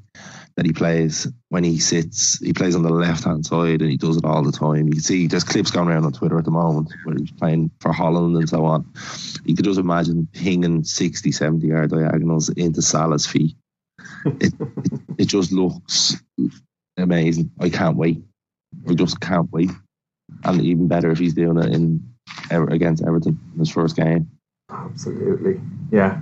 that 0.56 0.66
he 0.66 0.72
plays 0.72 1.26
when 1.48 1.64
he 1.64 1.78
sits. 1.78 2.38
He 2.40 2.52
plays 2.52 2.76
on 2.76 2.82
the 2.82 2.90
left 2.90 3.24
hand 3.24 3.46
side 3.46 3.80
and 3.80 3.90
he 3.90 3.96
does 3.96 4.18
it 4.18 4.24
all 4.26 4.42
the 4.42 4.52
time. 4.52 4.86
You 4.86 4.92
can 4.92 5.00
see 5.00 5.26
there's 5.26 5.44
clips 5.44 5.70
going 5.70 5.88
around 5.88 6.04
on 6.04 6.12
Twitter 6.12 6.38
at 6.38 6.44
the 6.44 6.50
moment 6.50 6.92
where 7.04 7.16
he's 7.16 7.30
playing 7.30 7.70
for 7.80 7.90
Holland 7.90 8.36
and 8.36 8.48
so 8.48 8.66
on. 8.66 8.90
You 9.44 9.56
could 9.56 9.64
just 9.64 9.80
imagine 9.80 10.28
pinging 10.32 10.84
60, 10.84 11.32
70 11.32 11.66
yard 11.66 11.90
diagonals 11.90 12.50
into 12.50 12.82
Salah's 12.82 13.26
feet. 13.26 13.56
It, 14.26 14.52
it, 14.58 15.00
it 15.18 15.24
just 15.26 15.52
looks 15.52 16.16
amazing. 16.96 17.50
I 17.60 17.68
can't 17.70 17.96
wait. 17.96 18.22
I 18.88 18.94
just 18.94 19.20
can't 19.20 19.50
wait. 19.52 19.70
And 20.44 20.60
even 20.60 20.88
better 20.88 21.10
if 21.10 21.18
he's 21.18 21.34
doing 21.34 21.58
it 21.58 21.72
in 21.72 22.02
against 22.50 23.02
Everton 23.04 23.38
in 23.54 23.58
his 23.58 23.70
first 23.70 23.96
game. 23.96 24.30
Absolutely. 24.70 25.60
Yeah. 25.92 26.20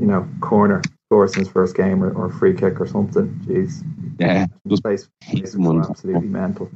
You 0.00 0.06
know, 0.06 0.28
corner 0.40 0.82
scores 1.08 1.34
in 1.34 1.40
his 1.40 1.48
first 1.48 1.76
game 1.76 2.02
or, 2.02 2.10
or 2.12 2.30
free 2.30 2.54
kick 2.54 2.80
or 2.80 2.86
something. 2.86 3.28
Jeez. 3.46 3.84
Yeah, 4.18 4.46
just 4.68 4.82
Place, 4.82 5.08
hit 5.22 5.40
place 5.40 5.52
someone. 5.52 5.80
absolutely 5.80 6.28
mental. 6.28 6.70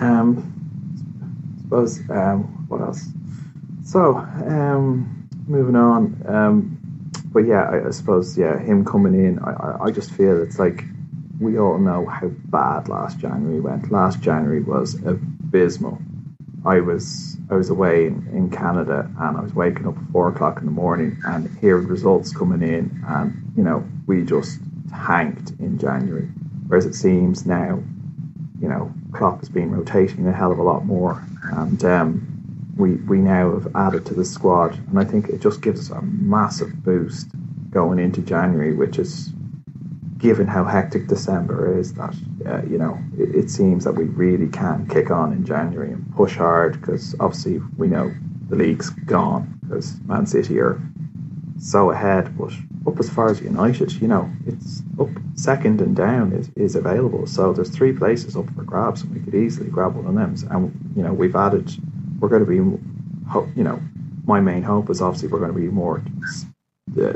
Um, 0.00 1.56
suppose, 1.62 2.00
um, 2.10 2.66
what 2.68 2.80
else? 2.80 3.06
So, 3.84 4.16
um, 4.16 5.28
moving 5.46 5.76
on. 5.76 6.22
Um, 6.26 7.10
but 7.26 7.40
yeah, 7.40 7.62
I, 7.62 7.88
I 7.88 7.90
suppose, 7.90 8.36
yeah, 8.38 8.58
him 8.58 8.84
coming 8.84 9.14
in, 9.14 9.38
I, 9.40 9.50
I, 9.52 9.84
I 9.84 9.90
just 9.90 10.10
feel 10.12 10.42
it's 10.42 10.58
like 10.58 10.84
we 11.42 11.58
all 11.58 11.78
know 11.78 12.06
how 12.06 12.28
bad 12.28 12.88
last 12.88 13.18
January 13.18 13.60
went. 13.60 13.90
Last 13.90 14.20
January 14.20 14.62
was 14.62 14.94
abysmal. 15.04 16.00
I 16.64 16.78
was 16.80 17.36
I 17.50 17.54
was 17.54 17.70
away 17.70 18.06
in, 18.06 18.26
in 18.32 18.50
Canada 18.50 19.10
and 19.18 19.36
I 19.36 19.40
was 19.40 19.52
waking 19.52 19.86
up 19.88 19.96
at 19.98 20.12
four 20.12 20.28
o'clock 20.28 20.58
in 20.58 20.64
the 20.64 20.70
morning 20.70 21.18
and 21.24 21.50
hearing 21.58 21.88
results 21.88 22.32
coming 22.32 22.62
in 22.62 23.02
and 23.08 23.52
you 23.56 23.64
know 23.64 23.84
we 24.06 24.22
just 24.22 24.60
tanked 24.90 25.50
in 25.58 25.78
January. 25.78 26.28
Whereas 26.68 26.86
it 26.86 26.94
seems 26.94 27.44
now, 27.44 27.82
you 28.60 28.68
know, 28.68 28.92
Klopp 29.12 29.40
has 29.40 29.48
been 29.48 29.72
rotating 29.72 30.26
a 30.28 30.32
hell 30.32 30.52
of 30.52 30.58
a 30.58 30.62
lot 30.62 30.86
more 30.86 31.22
and 31.52 31.84
um, 31.84 32.72
we 32.76 32.94
we 32.94 33.18
now 33.18 33.52
have 33.58 33.74
added 33.74 34.06
to 34.06 34.14
the 34.14 34.24
squad 34.24 34.78
and 34.88 34.98
I 34.98 35.04
think 35.04 35.28
it 35.28 35.40
just 35.40 35.60
gives 35.60 35.90
us 35.90 35.96
a 35.98 36.02
massive 36.02 36.84
boost 36.84 37.26
going 37.70 37.98
into 37.98 38.20
January, 38.22 38.72
which 38.72 39.00
is 39.00 39.32
given 40.22 40.46
how 40.46 40.64
hectic 40.64 41.08
December 41.08 41.76
is, 41.78 41.92
that 41.94 42.14
uh, 42.46 42.62
you 42.62 42.78
know 42.78 42.96
it, 43.18 43.34
it 43.34 43.50
seems 43.50 43.84
that 43.84 43.92
we 43.92 44.04
really 44.04 44.48
can 44.48 44.86
kick 44.86 45.10
on 45.10 45.32
in 45.32 45.44
January 45.44 45.92
and 45.92 46.14
push 46.14 46.36
hard 46.36 46.80
because 46.80 47.14
obviously 47.20 47.58
we 47.76 47.88
know 47.88 48.14
the 48.48 48.56
league's 48.56 48.90
gone 48.90 49.58
because 49.60 50.00
Man 50.02 50.26
City 50.26 50.60
are 50.60 50.80
so 51.58 51.90
ahead, 51.90 52.36
but 52.38 52.52
up 52.86 52.98
as 52.98 53.10
far 53.10 53.30
as 53.30 53.40
United, 53.40 53.92
you 54.00 54.08
know, 54.08 54.30
it's 54.46 54.82
up 55.00 55.08
second 55.34 55.80
and 55.80 55.94
down 55.94 56.32
is, 56.32 56.50
is 56.56 56.76
available. 56.76 57.26
So 57.26 57.52
there's 57.52 57.70
three 57.70 57.92
places 57.92 58.36
up 58.36 58.48
for 58.54 58.62
grabs, 58.62 59.02
and 59.02 59.14
we 59.14 59.20
could 59.20 59.34
easily 59.34 59.70
grab 59.70 59.94
one 59.94 60.06
of 60.06 60.14
them. 60.14 60.34
And 60.50 60.92
you 60.96 61.02
know, 61.02 61.12
we've 61.12 61.34
added, 61.34 61.70
we're 62.20 62.28
going 62.28 62.44
to 62.44 62.48
be, 62.48 62.56
you 62.56 63.64
know, 63.64 63.80
my 64.24 64.40
main 64.40 64.62
hope 64.62 64.88
is 64.90 65.00
obviously 65.00 65.28
we're 65.28 65.40
going 65.40 65.52
to 65.52 65.58
be 65.58 65.68
more 65.68 66.02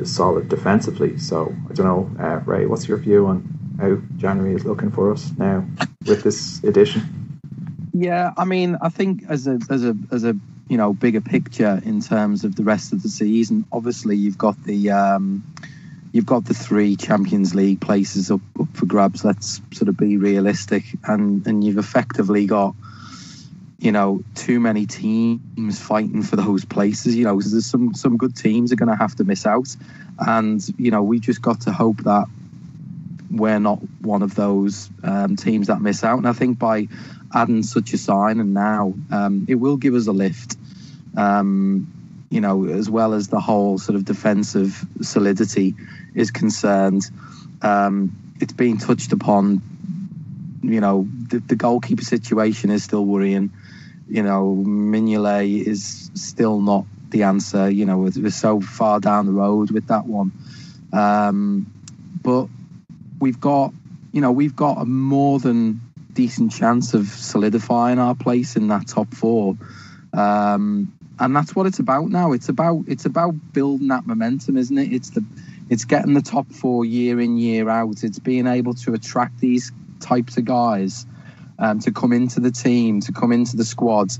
solid 0.05 0.49
defensively. 0.49 1.19
So 1.19 1.55
I 1.71 1.75
don't 1.75 1.87
know, 1.87 2.25
uh, 2.25 2.41
Ray, 2.45 2.67
what's 2.67 2.89
your 2.89 2.99
view 2.99 3.27
on 3.27 3.77
how 3.81 3.97
January 4.17 4.55
is 4.55 4.65
looking 4.65 4.91
for 4.91 5.13
us 5.13 5.31
now 5.37 5.67
with 6.07 6.23
this 6.23 6.63
edition? 6.65 7.27
Yeah, 7.93 8.33
I 8.37 8.45
mean, 8.45 8.77
I 8.81 8.89
think 8.91 9.25
as 9.29 9.47
a 9.47 9.59
as 9.71 9.85
a 9.85 9.97
as 10.13 10.25
a 10.25 10.37
you 10.69 10.77
know 10.77 10.93
bigger 10.93 11.21
picture 11.21 11.81
in 11.85 12.01
terms 12.01 12.45
of 12.45 12.55
the 12.55 12.63
rest 12.63 12.93
of 12.93 13.03
the 13.03 13.09
season, 13.09 13.65
obviously 13.73 14.17
you've 14.17 14.39
got 14.39 14.63
the 14.65 14.91
um, 14.91 15.45
you've 16.13 16.27
got 16.27 16.45
the 16.45 16.55
three 16.55 16.97
Champions 16.97 17.55
League 17.55 17.81
places 17.81 18.31
up, 18.31 18.41
up 18.61 18.69
for 18.75 18.87
grabs. 18.87 19.25
Let's 19.25 19.61
sort 19.73 19.89
of 19.89 19.97
be 19.97 20.19
realistic, 20.19 20.85
and 21.05 21.47
and 21.47 21.65
you've 21.65 21.79
effectively 21.79 22.47
got 22.47 22.75
you 23.87 23.93
know 23.93 24.21
too 24.35 24.59
many 24.59 24.85
teams 24.85 25.81
fighting 25.81 26.25
for 26.25 26.35
those 26.35 26.65
places. 26.65 27.15
You 27.15 27.25
know, 27.25 27.41
there's 27.41 27.67
some 27.67 27.95
some 27.95 28.17
good 28.17 28.35
teams 28.35 28.73
are 28.73 28.77
going 28.77 28.89
to 28.89 28.97
have 28.97 29.15
to 29.15 29.25
miss 29.25 29.47
out, 29.47 29.77
and 30.19 30.61
you 30.77 30.91
know 30.91 31.05
we 31.05 31.21
just 31.21 31.41
got 31.41 31.61
to 31.63 31.73
hope 31.73 31.99
that 31.99 32.27
we're 33.31 33.61
not 33.61 33.79
one 34.01 34.23
of 34.23 34.35
those 34.35 34.91
um, 35.05 35.37
teams 35.37 35.69
that 35.69 35.81
miss 35.81 36.03
out. 36.03 36.19
And 36.19 36.27
I 36.27 36.33
think 36.33 36.59
by 36.59 36.89
adding 37.33 37.63
such 37.63 37.93
a 37.93 37.99
sign 37.99 38.41
and 38.41 38.55
now 38.55 38.93
um, 39.13 39.47
it 39.49 39.55
will 39.55 39.77
give 39.77 39.95
us 39.95 40.09
a 40.09 40.13
lift. 40.13 40.57
Um, 41.17 41.93
you 42.29 42.41
know, 42.41 42.67
as 42.67 42.91
well 42.91 43.15
as 43.15 43.29
the 43.29 43.39
whole 43.39 43.79
sort 43.79 43.95
of 43.95 44.05
defensive 44.05 44.85
solidity 45.01 45.77
is 46.13 46.33
concerned. 46.33 47.09
Um, 47.63 48.35
it's 48.41 48.53
been 48.53 48.79
touched 48.79 49.13
upon. 49.13 49.63
You 50.65 50.81
know, 50.81 51.07
the, 51.29 51.39
the 51.39 51.55
goalkeeper 51.55 52.03
situation 52.03 52.71
is 52.71 52.83
still 52.83 53.07
worrying. 53.07 53.53
You 54.09 54.23
know, 54.23 54.63
Mignolet 54.67 55.67
is 55.67 56.11
still 56.15 56.61
not 56.61 56.87
the 57.11 57.25
answer. 57.25 57.71
You 57.71 57.87
know, 57.87 57.99
we're, 57.99 58.13
we're 58.17 58.31
so 58.31 58.61
far 58.61 59.01
down 59.01 59.27
the 59.27 59.33
road 59.33 59.71
with 59.71 59.89
that 59.89 60.07
one. 60.07 60.33
Um, 60.93 61.73
but 62.23 62.49
we've 63.21 63.41
got, 63.41 63.73
you 64.13 64.21
know, 64.21 64.33
we've 64.33 64.57
got 64.57 64.79
a 64.79 64.85
more 64.85 65.39
than 65.39 65.81
decent 66.13 66.53
chance 66.53 66.95
of 66.95 67.07
solidifying 67.07 67.99
our 67.99 68.15
place 68.15 68.57
in 68.57 68.69
that 68.69 68.89
top 68.89 69.13
four. 69.15 69.57
Um, 70.13 70.93
and 71.19 71.35
that's 71.35 71.55
what 71.55 71.67
it's 71.67 71.79
about 71.79 72.09
now. 72.09 72.33
It's 72.33 72.49
about 72.49 72.85
it's 72.89 73.07
about 73.07 73.35
building 73.53 73.89
that 73.89 74.07
momentum, 74.07 74.57
isn't 74.57 74.77
it? 74.77 74.93
It's 74.93 75.11
the 75.11 75.25
it's 75.71 75.85
getting 75.85 76.15
the 76.15 76.23
top 76.23 76.53
four 76.53 76.85
year 76.85 77.21
in 77.21 77.39
year 77.39 77.69
out. 77.69 78.05
It's 78.05 78.19
being 78.19 78.47
able 78.47 78.75
to 78.75 78.95
attract 78.95 79.41
these 79.41 79.73
types 80.01 80.37
of 80.37 80.45
guys 80.45 81.07
um, 81.59 81.81
to 81.81 81.93
come 81.93 82.13
into 82.13 82.41
the 82.41 82.51
team, 82.51 83.01
to 83.03 83.13
come 83.13 83.33
into 83.33 83.57
the 83.57 83.65
squad, 83.65 84.11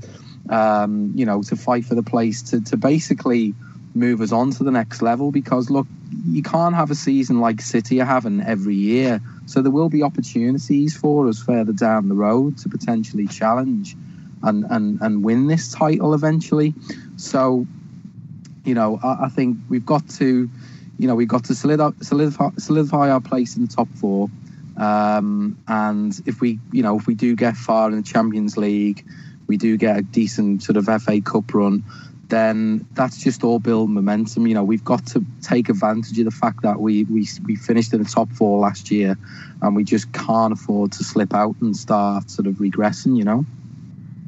um, 0.49 1.13
you 1.15 1.25
know, 1.25 1.43
to 1.43 1.55
fight 1.55 1.85
for 1.85 1.95
the 1.95 2.03
place, 2.03 2.41
to 2.51 2.61
to 2.61 2.77
basically 2.77 3.53
move 3.93 4.21
us 4.21 4.31
on 4.31 4.51
to 4.51 4.63
the 4.63 4.71
next 4.71 5.01
level. 5.01 5.31
Because 5.31 5.69
look, 5.69 5.87
you 6.25 6.43
can't 6.43 6.75
have 6.75 6.91
a 6.91 6.95
season 6.95 7.39
like 7.39 7.61
City 7.61 8.01
are 8.01 8.05
having 8.05 8.41
every 8.41 8.75
year. 8.75 9.21
So 9.45 9.61
there 9.61 9.71
will 9.71 9.89
be 9.89 10.03
opportunities 10.03 10.95
for 10.95 11.27
us 11.27 11.41
further 11.41 11.73
down 11.73 12.09
the 12.09 12.15
road 12.15 12.57
to 12.59 12.69
potentially 12.69 13.27
challenge 13.27 13.95
and 14.43 14.65
and 14.69 15.01
and 15.01 15.23
win 15.23 15.47
this 15.47 15.71
title 15.71 16.13
eventually. 16.13 16.73
So, 17.17 17.65
you 18.65 18.73
know, 18.73 18.99
I, 19.01 19.25
I 19.25 19.29
think 19.29 19.57
we've 19.69 19.85
got 19.85 20.07
to, 20.09 20.49
you 20.97 21.07
know, 21.07 21.15
we've 21.15 21.27
got 21.27 21.45
to 21.45 21.55
solidify 21.55 21.91
solidify, 22.01 22.49
solidify 22.57 23.09
our 23.09 23.21
place 23.21 23.55
in 23.57 23.65
the 23.65 23.71
top 23.71 23.89
four. 23.95 24.29
Um, 24.77 25.57
and 25.67 26.19
if 26.25 26.39
we, 26.39 26.59
you 26.71 26.83
know, 26.83 26.97
if 26.97 27.07
we 27.07 27.15
do 27.15 27.35
get 27.35 27.57
far 27.57 27.89
in 27.89 27.95
the 27.95 28.03
Champions 28.03 28.57
League, 28.57 29.05
we 29.47 29.57
do 29.57 29.77
get 29.77 29.97
a 29.97 30.01
decent 30.01 30.63
sort 30.63 30.77
of 30.77 30.85
FA 31.01 31.21
Cup 31.21 31.53
run, 31.53 31.83
then 32.27 32.85
that's 32.93 33.23
just 33.23 33.43
all 33.43 33.59
build 33.59 33.89
momentum. 33.89 34.45
You 34.45 34.53
know, 34.53 34.63
we've 34.63 34.83
got 34.83 35.05
to 35.07 35.25
take 35.41 35.69
advantage 35.69 36.19
of 36.19 36.25
the 36.25 36.31
fact 36.31 36.61
that 36.63 36.79
we 36.79 37.05
we 37.05 37.27
we 37.45 37.55
finished 37.55 37.93
in 37.93 38.03
the 38.03 38.09
top 38.09 38.31
four 38.31 38.59
last 38.59 38.91
year, 38.91 39.17
and 39.61 39.75
we 39.75 39.83
just 39.83 40.11
can't 40.11 40.53
afford 40.53 40.91
to 40.93 41.03
slip 41.03 41.33
out 41.33 41.55
and 41.61 41.75
start 41.75 42.29
sort 42.29 42.47
of 42.47 42.55
regressing. 42.55 43.17
You 43.17 43.23
know. 43.23 43.45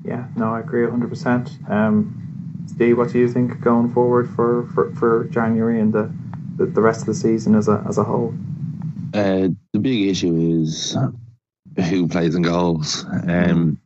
Yeah, 0.06 0.26
no, 0.36 0.54
I 0.54 0.62
agree 0.62 0.88
100%. 0.88 1.70
Um, 1.70 2.66
Steve, 2.68 2.98
what 2.98 3.12
do 3.12 3.20
you 3.20 3.28
think 3.28 3.60
going 3.62 3.94
forward 3.94 4.30
for, 4.30 4.68
for, 4.74 4.92
for 4.96 5.26
January 5.26 5.80
and 5.80 5.92
the, 5.94 6.12
the, 6.56 6.66
the 6.66 6.82
rest 6.82 7.02
of 7.02 7.08
the 7.08 7.14
season 7.14 7.54
as 7.54 7.68
a, 7.68 7.84
as 7.88 7.98
a 7.98 8.04
whole? 8.04 8.34
Uh, 9.14 9.50
the 9.82 9.90
big 9.90 10.10
issue 10.10 10.62
is 10.62 10.98
who 11.78 12.08
plays 12.08 12.36
in 12.36 12.42
goals. 12.42 13.06
Um, 13.06 13.80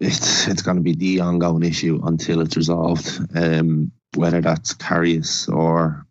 it's 0.00 0.46
it's 0.46 0.62
going 0.62 0.76
to 0.76 0.82
be 0.82 0.94
the 0.94 1.20
ongoing 1.20 1.64
issue 1.64 2.00
until 2.04 2.40
it's 2.40 2.56
resolved. 2.56 3.20
Um, 3.34 3.92
whether 4.14 4.40
that's 4.40 4.74
Karius 4.74 5.52
or 5.52 6.06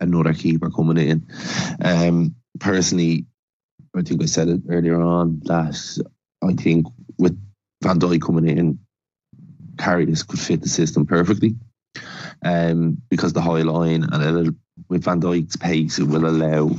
another 0.00 0.34
keeper 0.34 0.70
coming 0.70 0.98
in. 0.98 1.26
Um, 1.82 2.36
personally, 2.60 3.26
I 3.96 4.02
think 4.02 4.22
I 4.22 4.26
said 4.26 4.48
it 4.48 4.60
earlier 4.68 5.00
on 5.00 5.40
that 5.44 6.04
I 6.42 6.52
think 6.52 6.86
with 7.18 7.38
Van 7.82 7.98
Dijk 7.98 8.22
coming 8.22 8.48
in, 8.48 8.78
Karius 9.76 10.26
could 10.26 10.38
fit 10.38 10.60
the 10.62 10.68
system 10.68 11.06
perfectly. 11.06 11.56
Um, 12.44 13.02
because 13.08 13.32
the 13.32 13.40
high 13.40 13.62
line 13.62 14.04
and 14.12 14.56
with 14.88 15.04
Van 15.04 15.20
Dijk's 15.20 15.56
pace, 15.56 15.98
it 15.98 16.04
will 16.04 16.26
allow 16.26 16.70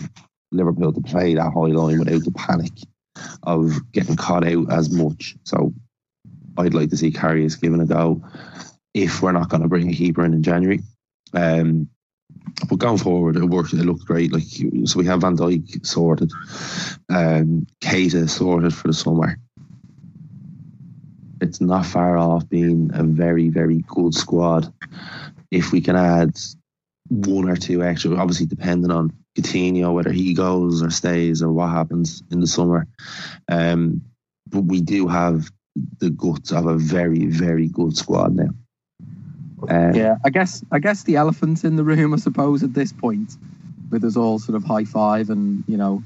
Liverpool 0.52 0.94
to 0.94 1.02
play 1.02 1.36
that 1.36 1.54
high 1.54 1.72
line 1.72 2.00
without 2.00 2.24
the 2.24 2.32
panic 2.32 2.72
of 3.44 3.92
getting 3.92 4.16
caught 4.16 4.48
out 4.48 4.72
as 4.72 4.90
much. 4.90 5.36
So 5.44 5.74
I'd 6.58 6.74
like 6.74 6.90
to 6.90 6.98
see 6.98 7.12
Karius 7.12 7.60
given 7.60 7.82
a 7.82 7.86
go 7.86 8.24
if 8.94 9.22
we're 9.22 9.32
not 9.32 9.50
going 9.50 9.62
to 9.62 9.70
bring 9.70 9.90
a 9.90 9.94
keeper 9.94 10.26
in 10.26 10.34
in 10.34 10.44
January. 10.44 10.82
Um, 11.34 11.90
but 12.70 12.80
going 12.80 12.98
forward, 12.98 13.36
it 13.36 13.46
worked. 13.46 13.74
It 13.74 13.86
looked 13.86 14.06
great. 14.06 14.32
Like 14.32 14.44
so, 14.86 15.00
we 15.00 15.06
have 15.06 15.22
Van 15.22 15.38
Dijk 15.38 15.86
sorted, 15.86 16.32
um, 17.10 17.68
Keita 17.82 18.30
sorted 18.30 18.74
for 18.74 18.88
the 18.88 18.94
summer. 18.94 19.38
It's 21.42 21.62
not 21.62 21.86
far 21.86 22.18
off 22.18 22.50
being 22.50 22.92
a 22.94 23.04
very, 23.04 23.50
very 23.50 23.84
good 23.88 24.14
squad. 24.14 24.72
If 25.52 25.72
we 25.72 25.82
can 25.82 25.96
add 25.96 26.38
one 27.08 27.50
or 27.50 27.56
two 27.56 27.84
extra, 27.84 28.16
obviously 28.16 28.46
depending 28.46 28.92
on 28.92 29.14
Coutinho, 29.42 29.94
whether 29.94 30.12
he 30.12 30.34
goes 30.34 30.82
or 30.82 30.90
stays 30.90 31.42
or 31.42 31.52
what 31.52 31.70
happens 31.70 32.24
in 32.32 32.40
the 32.40 32.48
summer. 32.48 32.88
Um, 33.50 34.02
but 34.48 34.62
we 34.62 34.82
do 34.82 35.08
have 35.08 35.50
the 36.00 36.10
guts 36.10 36.52
of 36.52 36.66
a 36.66 36.76
very, 36.76 37.26
very 37.26 37.68
good 37.68 37.96
squad 37.96 38.36
now. 38.36 38.50
Um, 39.68 39.94
yeah, 39.94 40.16
I 40.24 40.30
guess 40.30 40.64
I 40.72 40.80
guess 40.80 41.04
the 41.04 41.18
elephant 41.18 41.64
in 41.64 41.76
the 41.76 41.84
room, 41.84 42.14
I 42.14 42.18
suppose, 42.18 42.64
at 42.64 42.74
this 42.74 42.94
point, 42.94 43.36
with 43.92 44.04
us 44.04 44.16
all 44.16 44.40
sort 44.40 44.56
of 44.56 44.64
high 44.64 44.86
five 44.86 45.30
and 45.30 45.64
you 45.68 45.78
know 45.78 46.02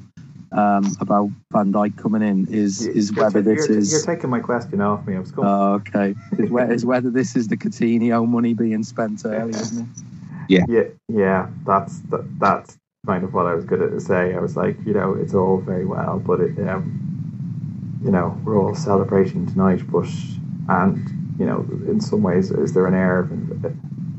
um, 0.52 0.96
about 1.00 1.30
Van 1.52 1.72
Dijk 1.72 1.98
coming 1.98 2.22
in 2.22 2.48
is 2.52 2.86
is 2.86 3.12
you're 3.12 3.24
whether 3.24 3.42
this 3.42 3.70
you're, 3.70 3.78
is 3.78 3.92
You're 3.92 4.16
taking 4.16 4.30
my 4.30 4.40
question 4.40 4.82
off 4.82 5.06
me. 5.06 5.16
I 5.16 5.20
was 5.20 5.32
going. 5.32 5.48
Oh, 5.48 5.74
okay. 5.76 6.16
Is, 6.38 6.50
whe- 6.50 6.72
is 6.72 6.86
whether 6.86 7.10
this 7.10 7.36
is 7.36 7.48
the 7.48 7.58
Coutinho 7.58 8.28
money 8.28 8.54
being 8.54 8.84
spent 8.84 9.22
early, 9.26 9.52
isn't 9.52 9.84
it? 9.84 10.04
Yeah. 10.50 10.66
Yeah, 10.68 10.84
yeah. 11.08 11.48
That's 11.66 12.00
that, 12.10 12.40
that's 12.40 12.78
kind 13.06 13.26
of 13.26 13.34
what 13.34 13.46
I 13.46 13.54
was 13.54 13.66
going 13.66 13.82
to 13.82 14.00
say. 14.00 14.34
I 14.34 14.40
was 14.40 14.56
like, 14.56 14.78
you 14.86 14.94
know, 14.94 15.14
it's 15.14 15.34
all 15.34 15.58
very 15.58 15.86
well, 15.86 16.20
but 16.20 16.40
it, 16.40 16.58
um, 16.70 18.00
you 18.02 18.12
know, 18.12 18.40
we're 18.46 18.58
all 18.58 18.76
celebrating 18.76 19.46
tonight, 19.46 19.82
but 19.92 20.08
and 20.70 21.36
you 21.38 21.46
know, 21.46 21.68
in 21.88 22.00
some 22.00 22.22
ways, 22.22 22.52
is 22.52 22.74
there 22.74 22.86
an 22.86 22.94
air 22.94 23.20
of 23.20 23.32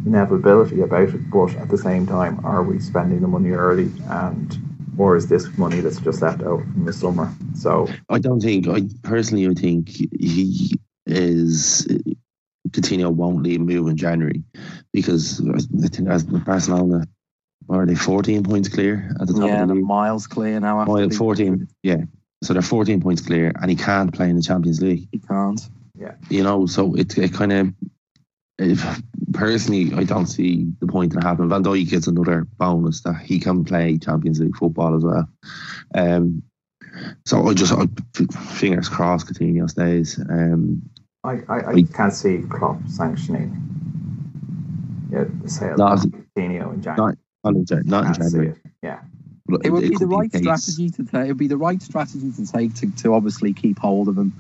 inevitability 0.04 0.82
about 0.82 1.08
it? 1.08 1.30
But 1.30 1.54
at 1.56 1.70
the 1.70 1.78
same 1.78 2.06
time, 2.06 2.44
are 2.44 2.62
we 2.62 2.78
spending 2.78 3.20
the 3.20 3.28
money 3.28 3.50
early 3.50 3.90
and? 4.08 4.58
Or 4.96 5.16
is 5.16 5.26
this 5.26 5.48
money 5.58 5.80
that's 5.80 5.98
just 5.98 6.22
left 6.22 6.42
over 6.42 6.62
from 6.62 6.84
the 6.84 6.92
summer? 6.92 7.34
So 7.56 7.88
I 8.10 8.20
don't 8.20 8.38
think. 8.38 8.68
I 8.68 8.82
personally, 9.02 9.44
I 9.48 9.54
think 9.54 9.88
he 9.88 10.78
is. 11.06 11.88
Coutinho 12.70 13.12
won't 13.12 13.42
leave 13.42 13.60
move 13.60 13.88
in 13.88 13.96
January 13.96 14.44
because 14.92 15.40
I 15.82 15.88
think 15.88 16.08
as 16.08 16.22
Barcelona 16.22 17.06
are 17.68 17.86
they 17.86 17.94
14 17.94 18.42
points 18.44 18.68
clear 18.68 19.10
at 19.20 19.26
the 19.26 19.32
top 19.34 19.42
Yeah, 19.46 19.62
of 19.62 19.68
the 19.68 19.74
the 19.74 19.80
league? 19.80 19.86
miles 19.86 20.26
clear 20.26 20.60
now. 20.60 20.80
After 20.80 20.92
Mile 20.92 21.08
the- 21.08 21.14
14, 21.14 21.68
yeah. 21.82 22.02
So 22.42 22.52
they're 22.52 22.62
14 22.62 23.00
points 23.00 23.22
clear, 23.22 23.52
and 23.60 23.70
he 23.70 23.76
can't 23.76 24.12
play 24.12 24.28
in 24.28 24.36
the 24.36 24.42
Champions 24.42 24.82
League. 24.82 25.08
He 25.12 25.18
can't. 25.18 25.60
Yeah. 25.98 26.14
You 26.28 26.42
know, 26.42 26.66
so 26.66 26.94
it, 26.94 27.16
it 27.16 27.32
kind 27.32 27.52
of. 27.52 27.72
Personally, 29.32 29.92
I 29.94 30.04
don't 30.04 30.26
see 30.26 30.70
the 30.78 30.86
point 30.86 31.12
in 31.14 31.20
happening. 31.20 31.48
Van 31.48 31.64
Dijk 31.64 31.88
gets 31.90 32.06
another 32.06 32.46
bonus 32.58 33.00
that 33.02 33.16
he 33.20 33.40
can 33.40 33.64
play 33.64 33.98
Champions 33.98 34.38
League 34.40 34.56
football 34.56 34.94
as 34.96 35.02
well. 35.04 35.28
Um, 35.94 36.42
so 37.24 37.48
I 37.48 37.54
just, 37.54 37.72
I, 37.72 37.86
fingers 38.52 38.88
crossed, 38.88 39.26
Coutinho 39.26 39.68
stays. 39.68 40.18
Um, 40.20 40.82
I, 41.24 41.40
I, 41.48 41.56
I 41.60 41.70
I- 41.72 41.82
can't 41.82 42.12
see 42.12 42.42
Klopp 42.48 42.78
sanctioning 42.86 43.60
yeah, 45.10 45.24
the 45.42 45.48
sale 45.48 45.76
Not- 45.76 46.04
of 46.04 46.12
Coutinho 46.12 46.74
in 46.74 46.82
January. 46.82 46.96
not, 46.96 47.18
not 47.44 47.54
in, 47.54 47.66
not 47.84 48.06
in 48.06 48.14
January. 48.14 48.48
it. 48.50 48.58
Yeah. 48.82 49.00
It 49.62 49.70
would 49.70 49.88
be 49.88 49.96
the 49.96 50.06
right 50.06 50.32
case- 50.32 50.40
strategy 50.40 50.90
to 50.90 51.04
take. 51.04 51.26
It 51.26 51.28
would 51.28 51.36
be 51.36 51.48
the 51.48 51.58
right 51.58 51.80
strategy 51.82 52.32
to 52.32 52.50
take 52.50 52.74
to, 52.76 52.90
to 53.02 53.14
obviously 53.14 53.52
keep 53.52 53.78
hold 53.78 54.08
of 54.08 54.16
him. 54.16 54.32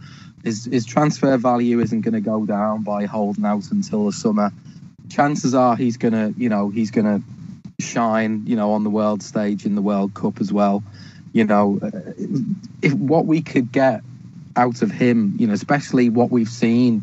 His, 0.42 0.64
his 0.64 0.86
transfer 0.86 1.36
value 1.36 1.80
isn't 1.80 2.02
going 2.02 2.14
to 2.14 2.20
go 2.20 2.44
down 2.46 2.82
by 2.82 3.04
holding 3.04 3.44
out 3.44 3.70
until 3.70 4.06
the 4.06 4.12
summer. 4.12 4.50
Chances 5.10 5.54
are 5.54 5.76
he's 5.76 5.98
going 5.98 6.12
to, 6.12 6.34
you 6.38 6.48
know, 6.48 6.70
he's 6.70 6.90
going 6.90 7.06
to 7.06 7.84
shine, 7.84 8.44
you 8.46 8.56
know, 8.56 8.72
on 8.72 8.84
the 8.84 8.90
world 8.90 9.22
stage 9.22 9.66
in 9.66 9.74
the 9.74 9.82
World 9.82 10.14
Cup 10.14 10.40
as 10.40 10.52
well. 10.52 10.82
You 11.32 11.44
know, 11.44 11.78
uh, 11.82 12.12
if 12.80 12.94
what 12.94 13.26
we 13.26 13.42
could 13.42 13.72
get 13.72 14.02
out 14.56 14.82
of 14.82 14.90
him, 14.90 15.34
you 15.38 15.46
know, 15.46 15.52
especially 15.52 16.08
what 16.08 16.30
we've 16.30 16.48
seen 16.48 17.02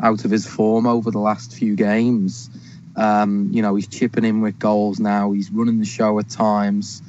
out 0.00 0.24
of 0.24 0.30
his 0.30 0.46
form 0.46 0.86
over 0.86 1.10
the 1.10 1.18
last 1.18 1.54
few 1.54 1.76
games. 1.76 2.50
Um, 2.96 3.50
you 3.52 3.62
know, 3.62 3.74
he's 3.74 3.86
chipping 3.86 4.24
in 4.24 4.40
with 4.40 4.58
goals 4.58 4.98
now. 4.98 5.32
He's 5.32 5.50
running 5.50 5.78
the 5.78 5.84
show 5.84 6.18
at 6.18 6.28
times. 6.28 7.02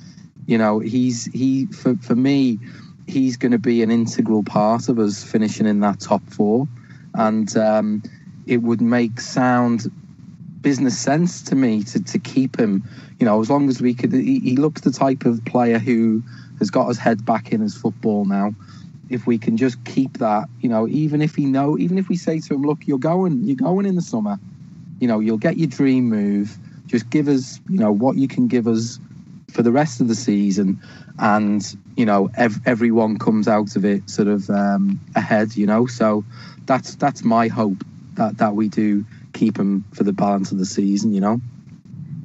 You 0.46 0.58
know, 0.58 0.80
he's 0.80 1.26
he 1.26 1.66
for 1.68 1.96
for 1.96 2.16
me, 2.16 2.60
he's 3.08 3.38
going 3.38 3.54
to 3.54 3.58
be 3.58 3.84
an 3.84 3.92
integral 3.92 4.44
part 4.44 4.90
of 4.90 5.00
us 5.00 5.24
finishing 5.24 5.66
in 5.66 5.80
that 5.82 6.00
top 6.00 6.22
four, 6.30 6.68
and 7.14 7.56
um, 7.58 8.04
it 8.46 8.58
would 8.58 8.82
make 8.82 9.20
sound 9.20 9.92
business 10.62 10.98
sense 10.98 11.42
to 11.44 11.56
me 11.56 11.84
to 11.84 12.04
to 12.04 12.20
keep 12.20 12.60
him. 12.60 12.84
You 13.20 13.26
know, 13.26 13.42
as 13.42 13.50
long 13.50 13.70
as 13.70 13.82
we 13.82 13.94
could, 13.94 14.14
he, 14.14 14.40
he 14.40 14.58
looks 14.58 14.82
the 14.82 14.92
type 14.92 15.26
of 15.26 15.44
player 15.46 15.80
who 15.80 16.22
has 16.60 16.70
got 16.70 16.88
his 16.88 16.98
head 16.98 17.26
back 17.26 17.52
in 17.52 17.62
his 17.62 17.76
football 17.76 18.26
now. 18.26 18.54
If 19.10 19.26
we 19.26 19.38
can 19.38 19.56
just 19.56 19.84
keep 19.86 20.18
that, 20.18 20.50
you 20.60 20.68
know, 20.68 20.88
even 20.88 21.22
if 21.22 21.36
he 21.36 21.46
know, 21.46 21.78
even 21.78 21.98
if 21.98 22.10
we 22.10 22.18
say 22.18 22.40
to 22.42 22.54
him, 22.54 22.64
look, 22.64 22.88
you're 22.88 22.98
going, 22.98 23.44
you're 23.46 23.56
going 23.56 23.86
in 23.86 23.96
the 23.96 24.02
summer, 24.02 24.38
you 25.00 25.08
know, 25.08 25.20
you'll 25.20 25.38
get 25.38 25.58
your 25.58 25.68
dream 25.68 26.10
move. 26.10 26.58
Just 26.88 27.10
give 27.10 27.28
us, 27.28 27.60
you 27.70 27.80
know, 27.80 27.92
what 27.92 28.16
you 28.16 28.28
can 28.28 28.48
give 28.48 28.68
us 28.68 29.00
for 29.52 29.62
the 29.62 29.72
rest 29.72 30.02
of 30.02 30.08
the 30.08 30.16
season, 30.16 30.82
and 31.20 31.76
you 31.96 32.06
know, 32.06 32.30
ev- 32.36 32.62
everyone 32.66 33.18
comes 33.18 33.48
out 33.48 33.76
of 33.76 33.86
it 33.86 34.10
sort 34.10 34.28
of 34.28 34.50
um, 34.50 35.00
ahead. 35.16 35.56
You 35.56 35.66
know, 35.66 35.86
so 35.86 36.24
that's 36.66 36.96
that's 36.96 37.24
my 37.24 37.48
hope 37.48 37.84
that 38.14 38.38
that 38.38 38.56
we 38.56 38.70
do 38.70 39.06
keep 39.34 39.58
him 39.58 39.84
for 39.94 40.04
the 40.04 40.14
balance 40.14 40.52
of 40.52 40.58
the 40.58 40.66
season. 40.66 41.14
You 41.14 41.22
know. 41.22 41.42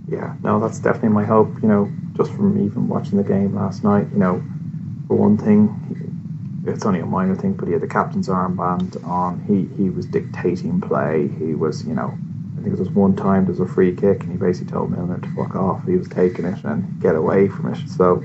Yeah, 0.08 0.34
no, 0.42 0.60
that's 0.60 0.78
definitely 0.78 1.10
my 1.10 1.24
hope. 1.24 1.62
You 1.62 1.68
know, 1.68 1.92
just 2.16 2.32
from 2.32 2.62
even 2.64 2.88
watching 2.88 3.18
the 3.18 3.24
game 3.24 3.54
last 3.54 3.84
night. 3.84 4.08
You 4.12 4.18
know, 4.18 4.42
for 5.08 5.16
one 5.16 5.38
thing, 5.38 6.62
it's 6.66 6.84
only 6.84 7.00
a 7.00 7.06
minor 7.06 7.34
thing, 7.34 7.54
but 7.54 7.66
he 7.66 7.72
had 7.72 7.82
the 7.82 7.88
captain's 7.88 8.28
armband 8.28 9.02
on. 9.06 9.40
He 9.46 9.82
he 9.82 9.90
was 9.90 10.06
dictating 10.06 10.80
play. 10.80 11.28
He 11.38 11.54
was, 11.54 11.86
you 11.86 11.94
know, 11.94 12.16
I 12.62 12.64
think 12.66 12.76
it 12.76 12.78
was 12.78 12.90
one 12.90 13.16
time 13.16 13.46
there's 13.46 13.58
a 13.58 13.66
free 13.66 13.92
kick, 13.92 14.22
and 14.22 14.30
he 14.30 14.38
basically 14.38 14.70
told 14.70 14.92
Milner 14.92 15.18
to 15.18 15.28
fuck 15.34 15.56
off. 15.56 15.84
He 15.84 15.96
was 15.96 16.06
taking 16.06 16.44
it 16.44 16.62
and 16.62 17.02
get 17.02 17.16
away 17.16 17.48
from 17.48 17.74
it. 17.74 17.88
So, 17.88 18.22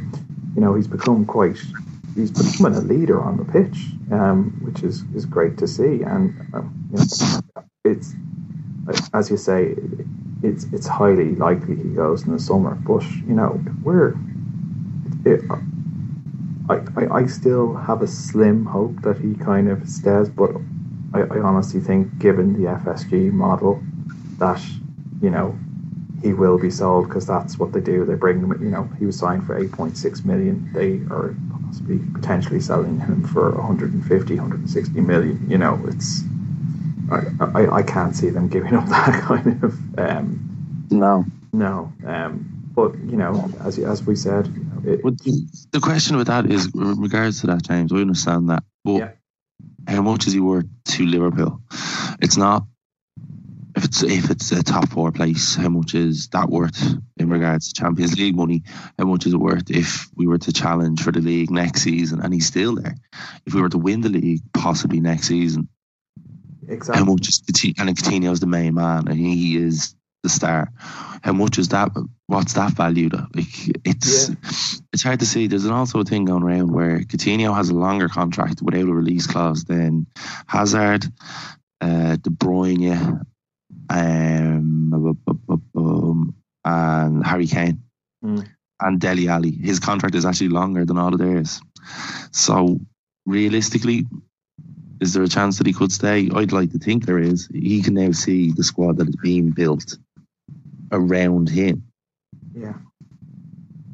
you 0.54 0.62
know, 0.62 0.76
he's 0.76 0.86
become 0.86 1.26
quite. 1.26 1.58
He's 2.13 2.30
becoming 2.30 2.78
a 2.78 2.82
leader 2.82 3.19
on 3.19 3.38
the 3.38 3.45
pitch, 3.45 3.80
um, 4.12 4.60
which 4.62 4.84
is, 4.84 5.04
is 5.15 5.26
great 5.26 5.58
to 5.58 5.67
see. 5.67 6.04
And 6.04 6.39
um, 6.54 6.88
you 6.91 7.00
know, 7.00 7.63
it's 7.84 8.13
as 9.12 9.32
you 9.32 9.38
say, 9.38 9.76
it's 10.43 10.65
it's 10.71 10.86
highly 10.86 11.34
likely 11.34 11.76
he 11.76 11.89
goes 11.89 12.28
in 12.28 12.32
the 12.32 12.39
summer. 12.39 12.76
But 12.76 13.10
you 13.28 13.34
know, 13.34 13.60
we're 13.82 14.13
it, 15.26 15.41
I, 16.69 16.76
I, 16.95 17.21
I 17.21 17.26
still 17.26 17.73
have 17.73 18.04
a 18.04 18.08
slim 18.08 18.65
hope 18.65 19.02
that 19.02 19.17
he 19.17 19.34
kind 19.34 19.67
of 19.67 19.89
stays, 19.89 20.30
but 20.30 20.52
I, 21.15 21.21
I 21.21 21.39
honestly 21.39 21.80
think, 21.80 22.19
given 22.19 22.54
the 22.54 22.69
FSG 22.69 23.32
model, 23.32 23.82
that 24.39 24.62
you 25.21 25.30
know 25.30 25.58
he 26.21 26.34
will 26.34 26.58
be 26.58 26.69
sold 26.69 27.08
because 27.08 27.28
that's 27.28 27.60
what 27.60 27.73
they 27.73 27.82
do. 27.82 28.06
They 28.06 28.15
bring 28.15 28.39
him. 28.39 28.52
You 28.62 28.69
know, 28.69 28.89
he 29.00 29.06
was 29.06 29.17
signed 29.17 29.45
for 29.45 29.58
eight 29.58 29.71
point 29.71 29.97
six 29.97 30.23
million. 30.23 30.69
They 30.73 30.97
are 31.13 31.36
possibly 31.65 32.00
potentially 32.13 32.60
selling 32.60 33.00
him 33.00 33.23
for 33.23 33.52
150, 33.52 34.36
160 34.36 35.02
million. 35.02 35.45
You 35.50 35.58
know, 35.58 35.80
it's 35.88 36.23
I, 37.12 37.23
I, 37.39 37.76
I 37.78 37.84
can't 37.84 38.15
see 38.15 38.30
them 38.30 38.47
giving 38.47 38.73
up 38.73 38.86
that 38.89 39.21
kind 39.23 39.63
of. 39.63 40.00
Um, 40.00 40.88
no. 40.89 41.26
No. 41.54 41.91
Um, 42.06 42.54
but 42.73 42.95
you 43.00 43.17
know, 43.17 43.52
as 43.62 43.80
as 43.80 44.04
we 44.04 44.15
said, 44.15 44.47
it, 44.86 45.02
the, 45.04 45.67
the, 45.71 45.80
question 45.80 46.15
with 46.15 46.28
that 46.28 46.45
is, 46.45 46.67
in 46.76 47.02
regards 47.02 47.41
to 47.41 47.47
that, 47.47 47.63
James, 47.63 47.91
We 47.91 48.02
understand 48.02 48.50
that, 48.52 48.63
but 48.84 48.97
yeah. 48.97 49.12
how 49.88 50.04
much 50.04 50.28
is 50.28 50.34
he 50.34 50.39
worth 50.39 50.67
to 50.89 51.06
Liverpool? 51.06 51.60
It's 52.21 52.38
not. 52.38 52.63
If 53.78 53.86
it's 53.86 54.04
if 54.04 54.32
it's 54.32 54.52
a 54.52 54.63
top 54.63 54.90
four 54.90 55.12
place, 55.12 55.56
how 55.56 55.70
much 55.70 55.94
is 55.94 56.28
that 56.30 56.50
worth 56.50 56.96
in 57.18 57.30
regards 57.30 57.72
to 57.72 57.80
Champions 57.80 58.18
League 58.18 58.36
money? 58.36 58.63
How 58.98 59.06
much 59.06 59.26
is 59.26 59.34
it 59.34 59.40
worth 59.40 59.70
if 59.70 60.08
we 60.16 60.28
were 60.28 60.40
to 60.40 60.52
challenge 60.52 61.02
for 61.02 61.12
the 61.12 61.22
league 61.22 61.52
next 61.52 61.84
season 61.84 62.20
and 62.22 62.34
he's 62.34 62.48
still 62.48 62.76
there? 62.76 62.96
If 63.46 63.54
we 63.54 63.62
were 63.62 63.70
to 63.70 63.78
win 63.78 64.02
the 64.02 64.10
league 64.10 64.42
possibly 64.52 65.00
next 65.00 65.28
season, 65.28 65.70
Exactly. 66.68 67.00
How 67.00 67.12
much 67.12 67.30
is 67.30 67.42
and 67.80 67.98
Coutinho 67.98 68.32
is 68.32 68.40
the 68.40 68.48
main 68.48 68.74
man, 68.74 69.08
and 69.08 69.18
he 69.18 69.58
is 69.58 69.96
the 70.24 70.30
star. 70.30 70.72
How 71.24 71.32
much 71.32 71.58
is 71.58 71.70
that? 71.70 71.92
What's 72.26 72.54
that 72.54 72.74
valued 72.74 73.13
at? 73.13 73.34
Like 73.34 73.48
it's 73.86 74.30
yeah. 74.30 74.36
it's 74.92 75.04
hard 75.04 75.20
to 75.22 75.26
see. 75.26 75.48
There's 75.48 75.66
an 75.66 75.72
also 75.72 76.02
a 76.02 76.04
thing 76.04 76.26
going 76.26 76.44
around 76.44 76.74
where 76.74 77.00
Coutinho 77.00 77.56
has 77.56 77.70
a 77.70 77.74
longer 77.74 78.10
contract 78.10 78.62
without 78.62 78.82
a 78.82 78.94
release 78.94 79.28
clause 79.28 79.63
than 79.63 80.08
Hazard, 80.48 81.06
uh, 81.80 82.18
De 82.18 82.30
Bruyne, 82.30 83.26
um, 83.90 84.84
and 86.66 87.26
Harry 87.26 87.48
Kane, 87.48 87.82
mm. 88.24 88.48
and 88.82 89.00
Dele 89.00 89.30
Alli. 89.30 89.52
His 89.52 89.80
contract 89.80 90.16
is 90.16 90.26
actually 90.26 90.50
longer 90.50 90.86
than 90.86 90.98
all 90.98 91.13
of 91.13 91.20
theirs. 91.20 91.62
So 92.32 92.80
realistically, 93.26 94.06
is 95.00 95.13
there 95.13 95.24
a 95.24 95.28
chance 95.28 95.58
that 95.58 95.68
he 95.68 95.74
could 95.74 95.92
stay? 95.92 96.30
I'd 96.34 96.52
like 96.52 96.72
to 96.72 96.80
think 96.80 97.06
there 97.06 97.20
is. 97.20 97.48
He 97.54 97.82
can 97.82 97.94
now 97.94 98.12
see 98.12 98.52
the 98.52 98.63
squad 98.63 98.98
that 98.98 99.10
is 99.10 99.16
being 99.16 99.52
built 99.52 99.98
around 100.92 101.50
him. 101.50 101.84
Yeah. 102.54 102.74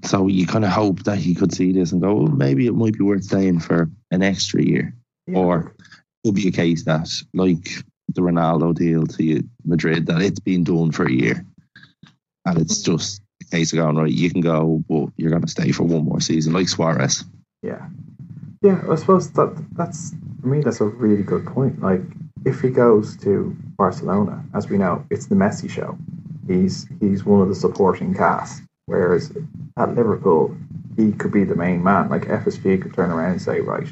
So 0.06 0.28
you 0.28 0.48
kind 0.48 0.66
of 0.66 0.72
hope 0.72 1.04
that 1.04 1.18
he 1.18 1.36
could 1.36 1.54
see 1.54 1.72
this 1.72 1.92
and 1.92 2.02
go, 2.02 2.16
well, 2.16 2.28
maybe 2.28 2.68
it 2.68 2.74
might 2.74 2.98
be 2.98 3.04
worth 3.04 3.24
staying 3.24 3.60
for 3.60 3.90
an 4.12 4.22
extra 4.22 4.64
year. 4.64 4.96
Yeah. 5.28 5.38
Or 5.38 5.76
it 5.80 6.28
could 6.28 6.36
be 6.36 6.48
a 6.48 6.52
case 6.52 6.84
that, 6.86 7.10
like 7.34 7.84
the 8.10 8.22
Ronaldo 8.22 8.76
deal 8.76 9.06
to 9.06 9.44
Madrid, 9.66 10.06
that 10.08 10.22
it's 10.22 10.40
been 10.40 10.64
done 10.64 10.92
for 10.92 11.06
a 11.06 11.12
year. 11.12 11.46
And 12.46 12.60
it's 12.60 12.82
mm. 12.82 12.86
just 12.86 13.22
a 13.42 13.46
case 13.46 13.74
of 13.74 13.78
going, 13.78 13.96
right, 13.96 14.12
you 14.12 14.30
can 14.30 14.42
go, 14.42 14.84
but 14.90 15.08
you're 15.18 15.30
going 15.30 15.42
to 15.42 15.48
stay 15.48 15.72
for 15.72 15.84
one 15.84 16.06
more 16.06 16.22
season, 16.22 16.54
like 16.54 16.70
Suarez. 16.70 17.24
Yeah. 17.62 17.88
Yeah, 18.62 18.82
I 18.90 18.96
suppose 18.96 19.32
that 19.34 19.54
that's 19.74 20.14
for 20.42 20.48
me, 20.48 20.62
that's 20.62 20.80
a 20.80 20.86
really 20.86 21.24
good 21.24 21.46
point. 21.46 21.82
Like, 21.82 22.02
if 22.46 22.62
he 22.62 22.70
goes 22.70 23.18
to 23.18 23.56
Barcelona, 23.78 24.44
as 24.54 24.70
we 24.70 24.78
know, 24.78 25.06
it's 25.10 25.28
the 25.28 25.36
Messi 25.36 25.70
show. 25.70 25.98
He's 26.48 26.88
he's 27.00 27.26
one 27.26 27.42
of 27.42 27.50
the 27.50 27.56
supporting 27.56 28.14
cast. 28.14 28.64
Whereas 28.86 29.32
at 29.78 29.96
Liverpool, 29.96 30.56
he 30.98 31.12
could 31.14 31.32
be 31.32 31.44
the 31.44 31.56
main 31.56 31.84
man. 31.84 32.10
Like 32.10 32.24
FSG 32.24 32.82
could 32.82 32.94
turn 32.94 33.12
around 33.12 33.32
and 33.32 33.42
say, 33.42 33.62
right, 33.62 33.88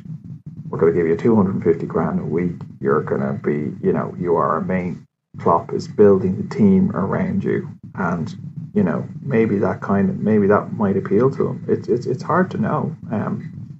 we're 0.72 0.80
going 0.80 0.94
to 0.94 0.98
give 0.98 1.08
you 1.08 1.18
250 1.18 1.86
grand 1.86 2.20
a 2.20 2.24
week. 2.24 2.56
You're 2.80 3.02
going 3.02 3.22
to 3.22 3.34
be, 3.34 3.76
you 3.86 3.92
know, 3.92 4.16
you 4.18 4.38
are 4.38 4.52
our 4.52 4.62
main. 4.62 5.06
Klopp 5.38 5.74
is 5.74 5.88
building 5.88 6.42
the 6.42 6.56
team 6.56 6.92
around 6.92 7.44
you, 7.44 7.70
and 7.96 8.36
you 8.74 8.84
know 8.84 9.08
maybe 9.22 9.58
that 9.60 9.80
kind 9.80 10.10
of 10.10 10.18
maybe 10.18 10.46
that 10.48 10.74
might 10.74 10.98
appeal 10.98 11.32
to 11.32 11.48
him. 11.48 11.66
It's 11.70 11.88
it's 11.88 12.06
it's 12.06 12.22
hard 12.22 12.52
to 12.52 12.58
know. 12.58 12.94
Um, 13.10 13.80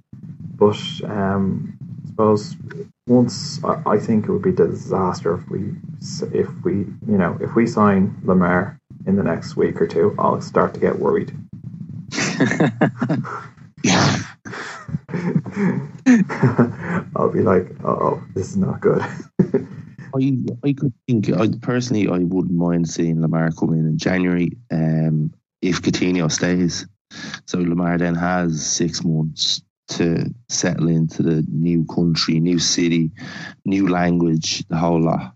but 0.56 0.80
um, 1.04 1.76
suppose 2.06 2.56
once 3.06 3.62
I, 3.64 3.82
I 3.84 3.98
think 3.98 4.24
it 4.24 4.32
would 4.32 4.40
be 4.40 4.50
a 4.50 4.66
disaster 4.66 5.34
if 5.34 5.48
we 5.50 5.74
if 6.32 6.48
we 6.64 6.72
you 6.72 7.18
know 7.18 7.36
if 7.38 7.54
we 7.54 7.66
sign 7.66 8.16
Lemar 8.24 8.78
in 9.06 9.16
the 9.16 9.22
next 9.22 9.54
week 9.54 9.80
or 9.80 9.86
two, 9.86 10.14
I'll 10.18 10.40
start 10.40 10.72
to 10.72 10.80
get 10.80 10.98
worried. 10.98 11.36
I'll 17.16 17.30
be 17.30 17.42
like, 17.42 17.68
oh, 17.84 18.22
this 18.34 18.50
is 18.50 18.56
not 18.56 18.80
good. 18.80 19.02
I 20.14 20.36
I 20.64 20.72
could 20.72 20.92
think 21.06 21.32
I 21.32 21.48
personally 21.60 22.08
I 22.08 22.18
wouldn't 22.18 22.54
mind 22.54 22.88
seeing 22.88 23.16
Lemar 23.16 23.56
come 23.56 23.72
in 23.72 23.86
in 23.86 23.98
January 23.98 24.56
um, 24.70 25.32
if 25.60 25.82
Coutinho 25.82 26.30
stays. 26.30 26.86
So 27.46 27.58
Lemar 27.58 27.98
then 27.98 28.14
has 28.14 28.64
six 28.64 29.04
months 29.04 29.62
to 29.88 30.32
settle 30.48 30.88
into 30.88 31.22
the 31.22 31.44
new 31.48 31.84
country, 31.84 32.40
new 32.40 32.58
city, 32.58 33.10
new 33.64 33.88
language, 33.88 34.66
the 34.68 34.76
whole 34.76 35.00
lot. 35.00 35.34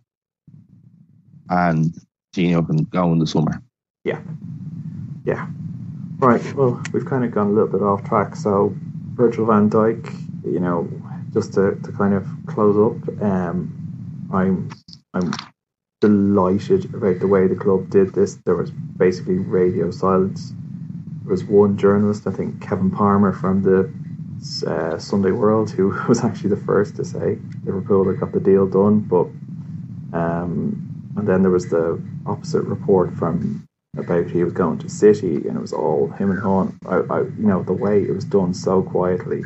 And 1.48 1.94
Gino 2.34 2.62
can 2.62 2.84
go 2.84 3.12
in 3.12 3.18
the 3.18 3.26
summer. 3.26 3.62
Yeah. 4.04 4.20
Yeah. 5.24 5.46
Right. 6.18 6.54
Well, 6.54 6.82
we've 6.92 7.04
kind 7.04 7.24
of 7.24 7.32
gone 7.32 7.48
a 7.48 7.50
little 7.50 7.68
bit 7.68 7.82
off 7.82 8.04
track. 8.04 8.36
So, 8.36 8.74
Virgil 9.16 9.46
van 9.46 9.70
Dijk, 9.70 10.12
you 10.44 10.60
know, 10.60 10.88
just 11.32 11.54
to, 11.54 11.76
to 11.82 11.92
kind 11.92 12.14
of 12.14 12.26
close 12.46 12.76
up, 12.76 13.22
um, 13.22 13.72
I'm 14.32 14.68
I'm 15.14 15.32
delighted 16.00 16.94
about 16.94 17.20
the 17.20 17.26
way 17.26 17.46
the 17.46 17.56
club 17.56 17.88
did 17.88 18.12
this. 18.12 18.36
There 18.44 18.54
was 18.54 18.70
basically 18.70 19.38
radio 19.38 19.90
silence. 19.90 20.52
There 21.22 21.32
was 21.32 21.44
one 21.44 21.78
journalist, 21.78 22.26
I 22.26 22.30
think 22.30 22.60
Kevin 22.60 22.90
Palmer 22.90 23.32
from 23.32 23.62
the 23.62 23.90
uh, 24.66 24.98
Sunday 24.98 25.32
World, 25.32 25.70
who 25.70 25.88
was 26.08 26.22
actually 26.22 26.50
the 26.50 26.64
first 26.64 26.96
to 26.96 27.04
say 27.04 27.38
Liverpool 27.64 28.06
had 28.08 28.20
got 28.20 28.32
the 28.32 28.40
deal 28.40 28.66
done. 28.66 29.00
But 29.00 29.28
um, 30.12 30.82
and 31.16 31.26
then 31.26 31.42
there 31.42 31.50
was 31.50 31.68
the 31.68 32.00
opposite 32.26 32.62
report 32.62 33.14
from 33.14 33.65
about 33.98 34.30
he 34.30 34.44
was 34.44 34.52
going 34.52 34.78
to 34.78 34.88
City, 34.88 35.36
and 35.36 35.56
it 35.56 35.60
was 35.60 35.72
all 35.72 36.08
him 36.10 36.30
and 36.30 36.40
Hon. 36.40 36.78
I, 36.86 36.96
I, 36.96 37.20
you 37.20 37.46
know, 37.46 37.62
the 37.62 37.72
way 37.72 38.02
it 38.02 38.14
was 38.14 38.24
done 38.24 38.54
so 38.54 38.82
quietly. 38.82 39.42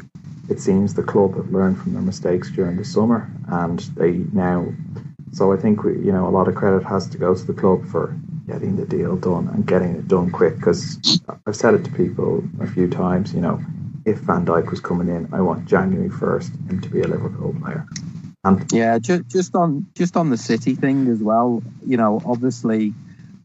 It 0.49 0.61
seems 0.61 0.95
the 0.95 1.03
club 1.03 1.37
have 1.37 1.53
learned 1.53 1.81
from 1.81 1.93
their 1.93 2.03
mistakes 2.03 2.51
during 2.51 2.77
the 2.77 2.85
summer, 2.85 3.31
and 3.49 3.79
they 3.97 4.13
now. 4.33 4.67
So 5.33 5.53
I 5.53 5.57
think 5.57 5.85
we, 5.85 5.93
you 5.93 6.13
know, 6.13 6.27
a 6.27 6.31
lot 6.31 6.49
of 6.49 6.57
credit 6.57 6.85
has 6.85 7.09
to 7.11 7.19
go 7.19 7.35
to 7.35 7.45
the 7.45 7.55
club 7.55 7.87
for 7.87 8.17
getting 8.49 8.77
the 8.77 8.85
deal 8.85 9.17
done 9.17 9.47
and 9.49 9.65
getting 9.65 9.95
it 9.95 10.09
done 10.09 10.31
quick. 10.31 10.57
Because 10.57 11.21
I've 11.47 11.55
said 11.55 11.75
it 11.75 11.85
to 11.85 11.93
people 11.93 12.43
a 12.61 12.67
few 12.67 12.89
times. 12.89 13.33
You 13.33 13.41
know, 13.41 13.61
if 14.05 14.19
Van 14.19 14.45
Dijk 14.45 14.71
was 14.71 14.81
coming 14.81 15.09
in, 15.09 15.33
I 15.33 15.41
want 15.41 15.67
January 15.67 16.09
first 16.09 16.53
him 16.69 16.81
to 16.81 16.89
be 16.89 17.01
a 17.01 17.07
Liverpool 17.07 17.55
player. 17.63 17.87
And 18.43 18.73
yeah, 18.73 18.99
just 18.99 19.55
on 19.55 19.87
just 19.95 20.17
on 20.17 20.31
the 20.31 20.37
City 20.39 20.75
thing 20.75 21.09
as 21.09 21.23
well. 21.23 21.63
You 21.87 21.97
know, 21.99 22.23
obviously, 22.25 22.95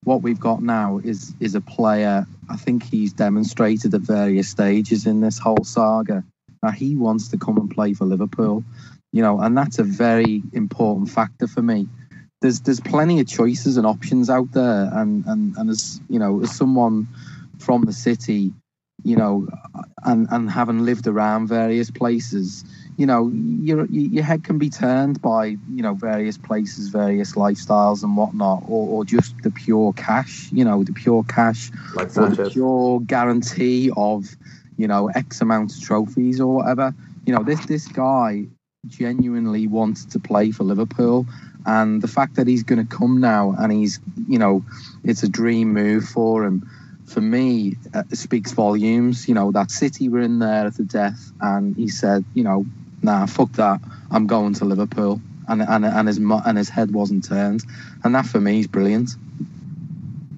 what 0.06 0.22
we've 0.22 0.40
got 0.40 0.62
now 0.64 1.00
is 1.04 1.34
is 1.40 1.56
a 1.56 1.62
player. 1.62 2.26
I 2.50 2.56
think 2.56 2.84
he's 2.84 3.12
demonstrated 3.12 3.94
at 3.94 4.02
various 4.02 4.48
stages 4.48 5.06
in 5.06 5.20
this 5.20 5.38
whole 5.38 5.64
saga 5.64 6.24
that 6.62 6.76
he 6.76 6.96
wants 6.96 7.30
to 7.30 7.38
come 7.38 7.58
and 7.58 7.70
play 7.70 7.94
for 7.94 8.06
Liverpool. 8.06 8.64
You 9.12 9.22
know, 9.22 9.40
and 9.42 9.58
that's 9.58 9.80
a 9.80 9.84
very 9.84 10.44
important 10.54 11.10
factor 11.10 11.48
for 11.48 11.62
me. 11.62 11.88
There's 12.42 12.62
there's 12.62 12.80
plenty 12.80 13.20
of 13.20 13.28
choices 13.28 13.78
and 13.78 13.88
options 13.88 14.30
out 14.30 14.52
there, 14.52 14.90
and 14.94 15.26
and 15.26 15.58
and 15.58 15.70
as 15.70 16.00
you 16.08 16.20
know, 16.20 16.42
as 16.42 16.56
someone 16.56 17.08
from 17.60 17.84
the 17.84 17.94
city 17.94 18.54
you 19.04 19.16
know, 19.16 19.48
and 20.04 20.28
and 20.32 20.50
having 20.50 20.84
lived 20.84 21.08
around 21.08 21.48
various 21.48 21.92
places, 21.92 22.64
you 22.98 23.06
know, 23.06 23.30
your 23.30 23.86
your 23.88 24.24
head 24.24 24.44
can 24.44 24.58
be 24.58 24.70
turned 24.70 25.22
by 25.22 25.46
you 25.48 25.82
know 25.82 25.94
various 25.94 26.38
places, 26.38 26.90
various 26.90 27.34
lifestyles 27.34 28.04
and 28.04 28.16
whatnot, 28.16 28.64
or, 28.68 28.88
or 28.88 29.06
just 29.06 29.36
the 29.44 29.52
pure 29.52 29.92
cash. 29.94 30.50
You 30.52 30.64
know, 30.64 30.84
the 30.84 30.94
pure 30.94 31.24
cash, 31.24 31.72
like 31.94 32.14
the 32.14 32.50
pure 32.52 33.02
guarantee 33.02 33.92
of 33.96 34.26
you 34.78 34.88
know 34.88 35.10
X 35.10 35.42
amount 35.42 35.76
of 35.76 35.82
trophies 35.82 36.40
or 36.40 36.56
whatever. 36.56 36.94
You 37.26 37.34
know, 37.34 37.44
this 37.44 37.66
this 37.66 37.88
guy 37.88 38.46
genuinely 38.88 39.68
wants 39.68 40.06
to 40.06 40.20
play 40.20 40.52
for 40.52 40.64
Liverpool, 40.64 41.26
and 41.66 42.02
the 42.02 42.08
fact 42.08 42.36
that 42.36 42.48
he's 42.48 42.64
going 42.64 42.86
to 42.86 42.96
come 42.96 43.20
now 43.20 43.56
and 43.58 43.74
he's 43.74 44.00
you 44.30 44.40
know, 44.40 44.64
it's 45.04 45.24
a 45.24 45.30
dream 45.30 45.74
move 45.74 46.06
for 46.06 46.46
him 46.46 46.70
for 47.06 47.22
me 47.22 47.76
uh, 47.94 48.04
speaks 48.14 48.52
volumes. 48.54 49.28
You 49.28 49.36
know 49.36 49.52
that 49.52 49.70
City 49.70 50.10
were 50.10 50.22
in 50.22 50.40
there 50.40 50.66
at 50.68 50.76
the 50.76 50.84
death, 50.84 51.32
and 51.42 51.76
he 51.76 51.88
said, 51.88 52.26
you 52.34 52.44
know, 52.44 52.66
nah, 53.06 53.26
fuck 53.26 53.52
that. 53.54 53.80
I'm 54.12 54.28
going 54.28 54.54
to 54.56 54.66
Liverpool, 54.66 55.22
and 55.48 55.62
and 55.62 55.86
and 55.86 56.08
his 56.08 56.18
and 56.18 56.58
his 56.58 56.70
head 56.70 56.92
wasn't 56.92 57.24
turned, 57.24 57.64
and 58.04 58.16
that 58.16 58.26
for 58.26 58.42
me 58.42 58.60
is 58.60 58.68
brilliant. 58.68 59.12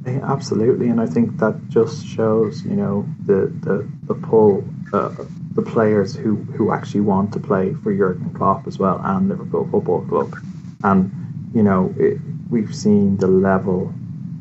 Yeah, 0.05 0.19
absolutely, 0.23 0.89
and 0.89 1.01
I 1.01 1.05
think 1.05 1.37
that 1.39 1.69
just 1.69 2.05
shows, 2.05 2.63
you 2.63 2.75
know, 2.75 3.07
the 3.25 3.51
the 3.61 3.87
the 4.03 4.13
pull, 4.13 4.63
uh, 4.93 5.13
the 5.53 5.61
players 5.61 6.15
who 6.15 6.35
who 6.35 6.71
actually 6.71 7.01
want 7.01 7.33
to 7.33 7.39
play 7.39 7.73
for 7.73 7.93
Jurgen 7.93 8.29
Klopp 8.33 8.67
as 8.67 8.77
well 8.77 9.01
and 9.03 9.29
Liverpool 9.29 9.67
Football 9.71 10.05
Club, 10.05 10.35
and 10.83 11.11
you 11.53 11.63
know, 11.63 11.93
it, 11.97 12.19
we've 12.49 12.75
seen 12.75 13.17
the 13.17 13.27
level 13.27 13.93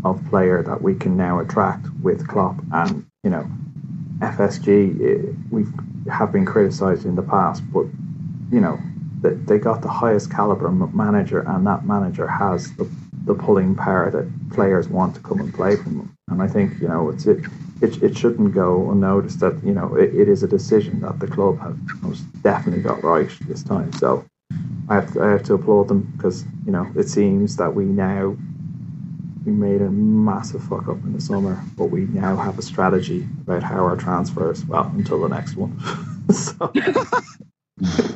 of 0.05 0.25
player 0.29 0.63
that 0.63 0.83
we 0.83 0.95
can 0.95 1.17
now 1.17 1.41
attract 1.41 1.87
with 2.03 2.29
Klopp, 2.29 2.57
and 2.73 3.07
you 3.25 3.31
know, 3.31 3.49
FSG 4.19 5.51
we 5.51 5.65
have 6.11 6.33
been 6.33 6.47
criticised 6.47 7.05
in 7.05 7.17
the 7.17 7.23
past, 7.23 7.63
but 7.73 7.87
you 8.51 8.61
know 8.61 8.79
they 9.23 9.59
got 9.59 9.83
the 9.83 9.89
highest 9.89 10.31
caliber 10.31 10.71
manager, 10.71 11.41
and 11.41 11.67
that 11.67 11.85
manager 11.85 12.27
has 12.27 12.73
the, 12.77 12.89
the 13.25 13.35
pulling 13.35 13.75
power 13.75 14.11
that 14.11 14.51
players 14.51 14.89
want 14.89 15.15
to 15.15 15.21
come 15.21 15.41
and 15.41 15.53
play 15.53 15.77
from 15.77 15.99
them. 15.99 16.17
And 16.29 16.43
I 16.43 16.49
think 16.49 16.81
you 16.81 16.89
know 16.89 17.11
it's 17.11 17.27
it 17.27 17.45
it, 17.83 18.03
it 18.03 18.17
shouldn't 18.17 18.55
go 18.55 18.91
unnoticed 18.91 19.41
that 19.41 19.63
you 19.65 19.73
know 19.73 19.95
it, 19.97 20.15
it 20.15 20.29
is 20.29 20.43
a 20.43 20.49
decision 20.49 21.01
that 21.01 21.19
the 21.19 21.27
club 21.27 21.59
have 21.61 21.77
most 22.03 22.25
definitely 22.43 22.83
got 22.83 23.03
right 23.03 23.31
this 23.49 23.63
time. 23.63 23.93
So 23.95 24.25
I 24.89 24.97
have 24.97 25.13
to, 25.15 25.23
I 25.23 25.31
have 25.31 25.43
to 25.45 25.55
applaud 25.55 25.89
them 25.89 26.13
because 26.17 26.45
you 26.65 26.73
know 26.73 26.87
it 26.97 27.09
seems 27.09 27.57
that 27.57 27.75
we 27.75 27.85
now 27.85 28.37
we 29.45 29.53
made 29.53 29.81
a 29.81 29.91
massive 29.91 30.63
fuck 30.65 30.89
up 30.89 30.97
in 31.05 31.13
the 31.13 31.21
summer, 31.21 31.63
but 31.77 31.87
we 31.87 32.03
now 32.07 32.37
have 32.37 32.59
a 32.59 32.63
strategy 32.63 33.27
about 33.43 33.63
how 33.63 33.85
our 33.85 33.97
transfers. 33.97 34.65
Well, 34.65 34.91
until 34.95 35.21
the 35.21 35.29
next 35.29 35.55
one. 35.57 35.79
so, 36.33 36.73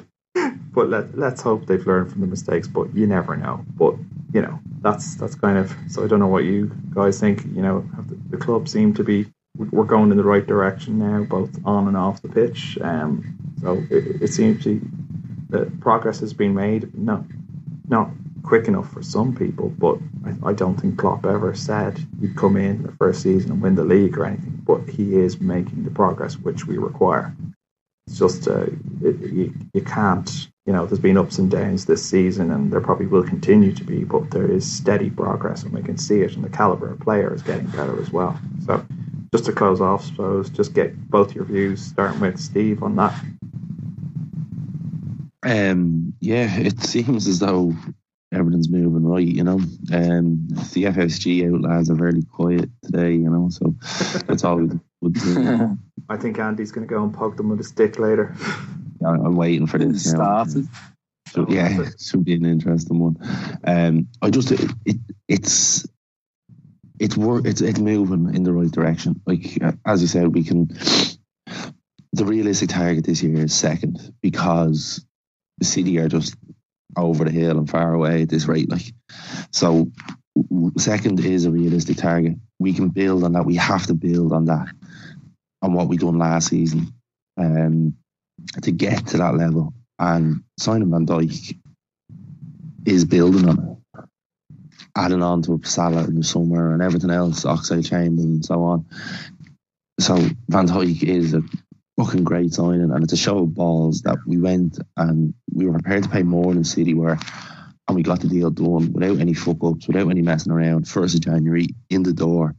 but 0.81 0.89
let 0.89 1.19
let's 1.19 1.43
hope 1.43 1.67
they've 1.67 1.87
learned 1.87 2.11
from 2.11 2.23
the 2.23 2.27
mistakes. 2.27 2.67
But 2.67 2.95
you 2.95 3.07
never 3.07 3.37
know. 3.37 3.63
But 3.77 3.97
you 4.33 4.41
know 4.41 4.59
that's 4.81 5.15
that's 5.17 5.35
kind 5.35 5.59
of. 5.59 5.75
So 5.91 6.03
I 6.03 6.07
don't 6.07 6.21
know 6.21 6.27
what 6.27 6.45
you 6.45 6.73
guys 6.95 7.21
think. 7.21 7.45
You 7.55 7.61
know, 7.61 7.87
the, 8.09 8.15
the 8.31 8.37
club 8.39 8.67
seem 8.67 8.95
to 8.95 9.05
be 9.05 9.27
we're 9.55 9.85
going 9.85 10.11
in 10.11 10.17
the 10.17 10.25
right 10.25 10.47
direction 10.47 10.99
now, 10.99 11.25
both 11.25 11.51
on 11.67 11.87
and 11.87 11.99
off 11.99 12.23
the 12.23 12.31
pitch. 12.31 12.79
Um, 12.81 13.37
so 13.61 13.75
it, 13.91 14.23
it 14.23 14.29
seems 14.29 14.65
to 14.65 14.81
that 15.51 15.81
progress 15.81 16.21
has 16.21 16.33
been 16.33 16.55
made. 16.55 16.97
No, 16.97 17.27
not 17.87 18.09
quick 18.43 18.67
enough 18.67 18.91
for 18.91 19.03
some 19.03 19.37
people, 19.37 19.69
but 19.69 19.99
I, 20.25 20.49
I, 20.49 20.53
don't 20.55 20.81
think 20.81 20.99
Klopp 20.99 21.27
ever 21.27 21.55
said 21.55 22.01
he'd 22.23 22.37
come 22.37 22.57
in 22.57 22.85
the 22.85 22.93
first 22.93 23.23
season 23.23 23.53
and 23.53 23.61
win 23.61 23.75
the 23.75 23.85
league 23.85 24.17
or 24.17 24.25
anything. 24.25 24.63
But 24.65 24.89
he 24.89 25.17
is 25.17 25.43
making 25.43 25.85
the 25.85 25.91
progress 25.91 26.39
which 26.39 26.67
we 26.67 26.79
require. 26.79 27.37
It's 28.11 28.19
just 28.19 28.49
uh, 28.49 28.67
it, 29.03 29.21
you, 29.21 29.55
you 29.73 29.83
can't, 29.83 30.49
you 30.67 30.73
know, 30.73 30.85
there's 30.85 30.99
been 30.99 31.17
ups 31.17 31.39
and 31.39 31.49
downs 31.49 31.87
this 31.87 32.05
season, 32.05 32.51
and 32.51 32.73
there 32.73 32.81
probably 32.81 33.07
will 33.07 33.23
continue 33.23 33.73
to 33.73 33.85
be, 33.85 34.03
but 34.03 34.33
there 34.33 34.51
is 34.51 34.71
steady 34.71 35.11
progress, 35.11 35.63
and 35.63 35.73
we 35.73 35.81
can 35.81 35.97
see 35.97 36.21
it, 36.23 36.35
and 36.35 36.43
the 36.43 36.49
caliber 36.49 36.91
of 36.91 36.99
player 36.99 37.33
is 37.33 37.41
getting 37.43 37.69
better 37.69 38.01
as 38.03 38.11
well. 38.11 38.37
So, 38.67 38.85
just 39.33 39.45
to 39.45 39.53
close 39.53 39.81
off, 39.81 40.05
suppose, 40.05 40.51
just 40.51 40.75
get 40.75 41.09
both 41.09 41.37
your 41.37 41.45
views, 41.45 41.81
starting 41.83 42.19
with 42.19 42.41
Steve 42.41 42.83
on 42.83 42.97
that. 42.97 43.15
Um, 45.45 46.13
yeah, 46.19 46.59
it 46.59 46.81
seems 46.85 47.29
as 47.29 47.39
though 47.39 47.73
everything's 48.33 48.69
moving 48.69 49.07
right, 49.07 49.25
you 49.25 49.45
know. 49.45 49.61
Um, 49.93 50.49
the 50.49 50.85
FSG 50.85 51.55
outlaws 51.55 51.91
are 51.91 51.95
very 51.95 52.25
quiet 52.25 52.71
today, 52.83 53.13
you 53.13 53.31
know, 53.31 53.51
so 53.51 53.73
that's 54.27 54.43
all 54.43 54.57
we. 54.57 54.81
I 56.09 56.17
think 56.17 56.39
Andy's 56.39 56.73
going 56.73 56.87
to 56.87 56.93
go 56.93 57.03
and 57.03 57.15
poke 57.15 57.37
them 57.37 57.49
with 57.49 57.61
a 57.61 57.65
stick 57.65 57.99
later. 57.99 58.35
I'm 59.05 59.37
waiting 59.37 59.67
for 59.67 59.79
this. 59.79 60.11
Started. 60.11 60.69
So, 61.31 61.47
yeah, 61.49 61.81
it 61.83 62.01
should 62.01 62.25
be 62.25 62.35
an 62.35 62.45
interesting 62.45 62.99
one. 62.99 63.17
Um, 63.65 64.09
I 64.21 64.31
just 64.31 64.53
it, 64.53 64.71
it 64.85 64.97
it's 65.29 65.87
it's 66.99 67.17
work 67.17 67.47
it's 67.47 67.61
it's 67.61 67.79
moving 67.79 68.35
in 68.35 68.43
the 68.43 68.53
right 68.53 68.71
direction. 68.71 69.21
Like 69.27 69.59
as 69.87 70.03
you 70.03 70.09
said, 70.09 70.35
we 70.35 70.45
can. 70.45 70.71
The 72.13 72.25
realistic 72.25 72.71
target 72.71 73.05
this 73.05 73.23
year 73.23 73.45
is 73.45 73.55
second 73.55 74.13
because 74.21 75.05
the 75.59 75.65
City 75.65 76.01
are 76.01 76.09
just 76.09 76.35
over 76.97 77.25
the 77.25 77.31
hill 77.31 77.57
and 77.57 77.71
far 77.71 77.95
away 77.95 78.23
at 78.23 78.29
this 78.29 78.47
rate. 78.47 78.69
Like, 78.69 78.93
so 79.53 79.93
second 80.79 81.21
is 81.21 81.45
a 81.45 81.51
realistic 81.51 81.97
target. 81.97 82.37
We 82.59 82.73
can 82.73 82.89
build 82.89 83.25
on 83.25 83.33
that. 83.33 83.45
We 83.45 83.57
have 83.57 83.87
to 83.87 83.95
build 83.95 84.33
on 84.33 84.47
that, 84.47 84.69
on 85.63 85.73
what 85.73 85.89
we 85.89 85.97
done 85.97 86.19
last 86.19 86.49
season, 86.49 86.93
um, 87.37 87.95
to 88.63 88.71
get 88.71 89.07
to 89.09 89.19
that 89.19 89.35
level. 89.35 89.75
And 89.99 90.43
Simon 90.59 90.91
Van 90.91 91.07
Dijk 91.07 91.59
is 92.87 93.05
building 93.05 93.49
on 93.49 93.79
it, 93.95 94.05
adding 94.97 95.23
on 95.23 95.43
to 95.43 95.61
Salah 95.65 96.05
in 96.05 96.17
the 96.17 96.25
summer 96.25 96.73
and 96.73 96.83
everything 96.83 97.11
else, 97.11 97.45
Oxlade-Chamberlain 97.45 98.35
and 98.35 98.45
so 98.45 98.63
on. 98.63 98.87
So 99.99 100.17
Van 100.49 100.67
Dijk 100.67 101.03
is 101.03 101.35
a 101.35 101.43
fucking 101.99 102.25
great 102.25 102.55
signing, 102.55 102.91
and 102.91 103.05
it's 103.05 103.13
a 103.13 103.19
show 103.19 103.41
of 103.41 103.55
balls 103.55 104.03
that 104.03 104.17
we 104.27 104.39
went 104.39 104.79
and 104.97 105.35
we 105.53 105.67
were 105.67 105.75
prepared 105.75 106.05
to 106.05 106.09
pay 106.09 106.23
more 106.23 106.55
than 106.55 106.65
City 106.65 106.95
were, 106.95 107.19
and 107.91 107.97
we 107.97 108.03
got 108.03 108.21
the 108.21 108.29
deal 108.29 108.51
done 108.51 108.93
without 108.93 109.19
any 109.19 109.35
fuck 109.35 109.63
ups, 109.63 109.87
without 109.87 110.11
any 110.11 110.23
messing 110.23 110.53
around. 110.53 110.89
First 110.89 111.15
of 111.15 111.21
January 111.21 111.69
in 111.89 112.03
the 112.03 112.13
door, 112.13 112.55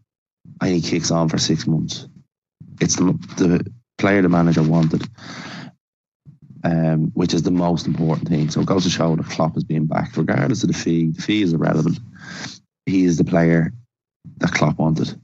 and 0.62 0.72
he 0.72 0.82
kicks 0.82 1.12
on 1.12 1.30
for 1.30 1.38
six 1.38 1.66
months. 1.66 2.08
It's 2.80 2.96
the, 2.96 3.04
the 3.38 3.72
player 3.98 4.22
the 4.22 4.30
manager 4.30 4.64
wanted, 4.64 5.04
um, 6.64 7.12
which 7.14 7.34
is 7.34 7.44
the 7.44 7.52
most 7.52 7.88
important 7.88 8.30
thing. 8.30 8.50
So 8.50 8.62
it 8.62 8.68
goes 8.68 8.84
to 8.84 8.90
show 8.90 9.16
that 9.16 9.26
Klopp 9.26 9.58
is 9.58 9.64
being 9.64 9.88
backed, 9.88 10.18
regardless 10.18 10.64
of 10.64 10.72
the 10.72 10.78
fee. 10.78 11.12
The 11.12 11.22
fee 11.22 11.42
is 11.42 11.54
irrelevant. 11.54 12.00
He 12.86 13.06
is 13.06 13.18
the 13.18 13.24
player 13.24 13.74
that 14.38 14.52
Klopp 14.52 14.78
wanted 14.78 15.16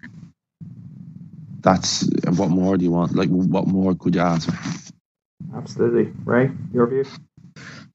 that's 1.68 2.08
what 2.26 2.50
more 2.50 2.78
do 2.78 2.86
you 2.86 2.92
want? 2.92 3.14
Like, 3.14 3.30
what 3.30 3.68
more 3.68 3.94
could 3.96 4.16
you 4.16 4.22
ask 4.22 4.50
for? 4.50 4.58
Absolutely, 5.56 6.14
Ray. 6.24 6.52
Your 6.74 6.88
view? 6.88 7.06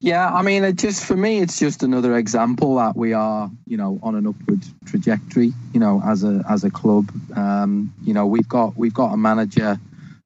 Yeah, 0.02 0.28
I 0.28 0.42
mean, 0.42 0.64
it 0.64 0.78
just 0.78 1.04
for 1.04 1.16
me, 1.16 1.38
it's 1.38 1.60
just 1.60 1.84
another 1.84 2.16
example 2.16 2.74
that 2.74 2.96
we 2.96 3.12
are, 3.12 3.48
you 3.68 3.76
know, 3.76 4.00
on 4.02 4.16
an 4.16 4.26
upward 4.26 4.60
trajectory. 4.84 5.52
You 5.72 5.78
know, 5.78 6.02
as 6.04 6.24
a 6.24 6.42
as 6.50 6.64
a 6.64 6.72
club, 6.72 7.08
um, 7.36 7.94
you 8.02 8.12
know, 8.12 8.26
we've 8.26 8.48
got 8.48 8.76
we've 8.76 8.92
got 8.92 9.12
a 9.12 9.16
manager 9.16 9.78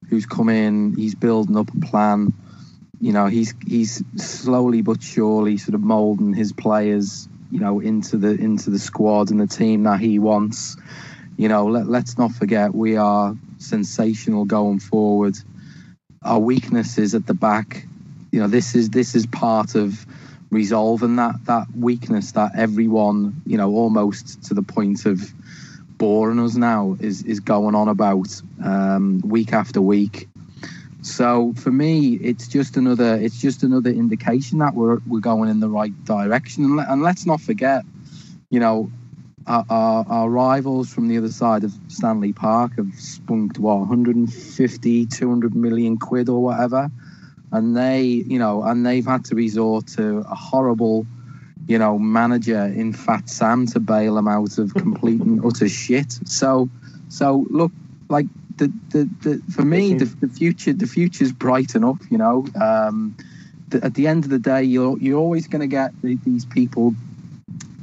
who's 0.09 0.25
come 0.25 0.49
in. 0.49 0.97
He's 0.97 1.15
building 1.15 1.59
up 1.59 1.69
a 1.75 1.87
plan. 1.87 2.33
You 3.03 3.13
know, 3.13 3.27
he's 3.27 3.53
he's 3.67 4.03
slowly 4.17 4.81
but 4.81 5.03
surely 5.03 5.59
sort 5.59 5.75
of 5.75 5.83
molding 5.83 6.33
his 6.33 6.55
players, 6.55 7.29
you 7.51 7.61
know, 7.61 7.81
into 7.81 8.17
the 8.17 8.31
into 8.31 8.71
the 8.71 8.79
squad 8.79 9.31
and 9.31 9.39
the 9.39 9.47
team 9.47 9.83
that 9.83 10.01
he 10.01 10.19
wants. 10.19 10.79
You 11.37 11.51
know, 11.51 11.67
let, 11.67 11.87
let's 11.87 12.17
not 12.17 12.33
forget 12.33 12.75
we 12.75 12.97
are 12.97 13.37
sensational 13.59 14.47
going 14.47 14.79
forward. 14.79 15.37
Our 16.23 16.39
weakness 16.39 16.97
is 16.97 17.15
at 17.15 17.27
the 17.27 17.35
back. 17.35 17.87
You 18.37 18.43
know, 18.43 18.49
this 18.49 18.75
is 18.75 18.91
this 18.91 19.15
is 19.15 19.25
part 19.25 19.75
of 19.77 20.05
resolving 20.51 21.17
that 21.17 21.37
that 21.47 21.69
weakness 21.75 22.33
that 22.33 22.53
everyone, 22.55 23.41
you 23.47 23.57
know, 23.57 23.73
almost 23.73 24.43
to 24.49 24.53
the 24.53 24.61
point 24.61 25.07
of 25.07 25.33
boring 25.97 26.39
us 26.39 26.55
now 26.55 26.99
is 27.01 27.23
is 27.23 27.41
going 27.41 27.75
on 27.75 27.89
about 27.89 28.29
um, 28.63 29.23
week 29.25 29.55
after 29.55 29.81
week. 29.81 30.29
So 31.01 31.55
for 31.57 31.73
me, 31.73 32.13
it's 32.17 32.47
just 32.47 32.77
another 32.77 33.15
it's 33.15 33.41
just 33.41 33.63
another 33.63 33.89
indication 33.89 34.59
that 34.59 34.75
we're 34.75 34.99
we're 35.07 35.21
going 35.21 35.49
in 35.49 35.61
the 35.61 35.71
right 35.71 35.95
direction. 36.05 36.65
And, 36.65 36.77
let, 36.77 36.91
and 36.91 37.03
let's 37.03 37.25
not 37.25 37.41
forget, 37.41 37.87
you 38.51 38.61
know, 38.61 38.93
our, 39.47 39.65
our, 39.71 40.07
our, 40.11 40.29
rivals 40.29 40.93
from 40.93 41.09
the 41.09 41.17
other 41.17 41.33
side 41.33 41.65
of 41.65 41.73
Stanley 41.89 42.35
Park 42.35 42.77
have 42.77 42.93
spunked 42.97 43.59
what 43.59 43.79
150, 43.79 45.07
200 45.07 45.55
million 45.55 45.97
quid 45.97 46.29
or 46.29 46.43
whatever, 46.43 46.91
and 47.57 47.77
they, 47.77 48.03
you 48.03 48.39
know, 48.39 48.63
and 48.63 48.85
they've 48.85 49.05
had 49.05 49.25
to 49.27 49.35
resort 49.35 49.87
to 49.89 50.19
a 50.19 50.35
horrible, 50.35 51.07
you 51.67 51.79
know, 51.79 51.99
manager 51.99 52.65
in 52.65 52.93
Fat 52.93 53.29
Sam 53.29 53.67
to 53.69 53.81
bail 53.81 54.15
them 54.15 54.29
out 54.29 54.59
of 54.59 54.75
complete 54.85 55.21
and 55.21 55.45
utter 55.45 55.69
shit. 55.69 56.13
So, 56.27 56.69
so 57.09 57.47
look, 57.51 57.73
like 58.09 58.27
the 58.57 58.73
the, 58.91 59.09
the 59.23 59.43
for 59.53 59.65
me, 59.65 59.95
the, 59.95 60.05
the 60.05 60.29
future 60.29 60.73
the 60.73 60.87
future's 60.87 61.33
bright 61.33 61.75
enough. 61.75 62.01
You 62.11 62.19
know, 62.19 62.47
um, 62.61 63.17
th- 63.71 63.83
at 63.83 63.95
the 63.95 64.07
end 64.07 64.25
of 64.25 64.31
the 64.31 64.39
day, 64.39 64.63
you're 64.63 64.99
you're 64.99 65.19
always 65.19 65.47
going 65.49 65.61
to 65.61 65.67
get 65.67 65.91
the, 66.03 66.17
these 66.25 66.45
people 66.45 66.95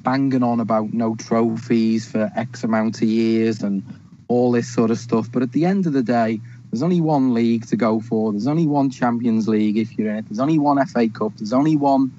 banging 0.04 0.44
on 0.44 0.60
about 0.60 0.94
no 0.94 1.16
trophies 1.16 2.10
for 2.10 2.30
X 2.36 2.64
amount 2.64 3.02
of 3.02 3.08
years 3.08 3.64
and 3.64 3.84
all 4.28 4.52
this 4.52 4.68
sort 4.68 4.92
of 4.92 4.98
stuff. 4.98 5.32
But 5.32 5.44
at 5.44 5.52
the 5.52 5.66
end 5.66 5.88
of 5.88 5.94
the 5.94 6.04
day, 6.04 6.42
there's 6.74 6.82
only 6.82 7.02
one 7.02 7.36
league 7.36 7.68
to 7.68 7.76
go 7.76 8.00
for. 8.00 8.32
There's 8.32 8.48
only 8.48 8.66
one 8.66 8.90
Champions 8.90 9.48
League 9.48 9.78
if 9.78 9.96
you're 9.96 10.10
in 10.10 10.16
it. 10.16 10.26
There's 10.28 10.40
only 10.40 10.58
one 10.58 10.84
FA 10.88 11.08
Cup. 11.08 11.34
There's 11.38 11.54
only 11.54 11.76
one 11.76 12.12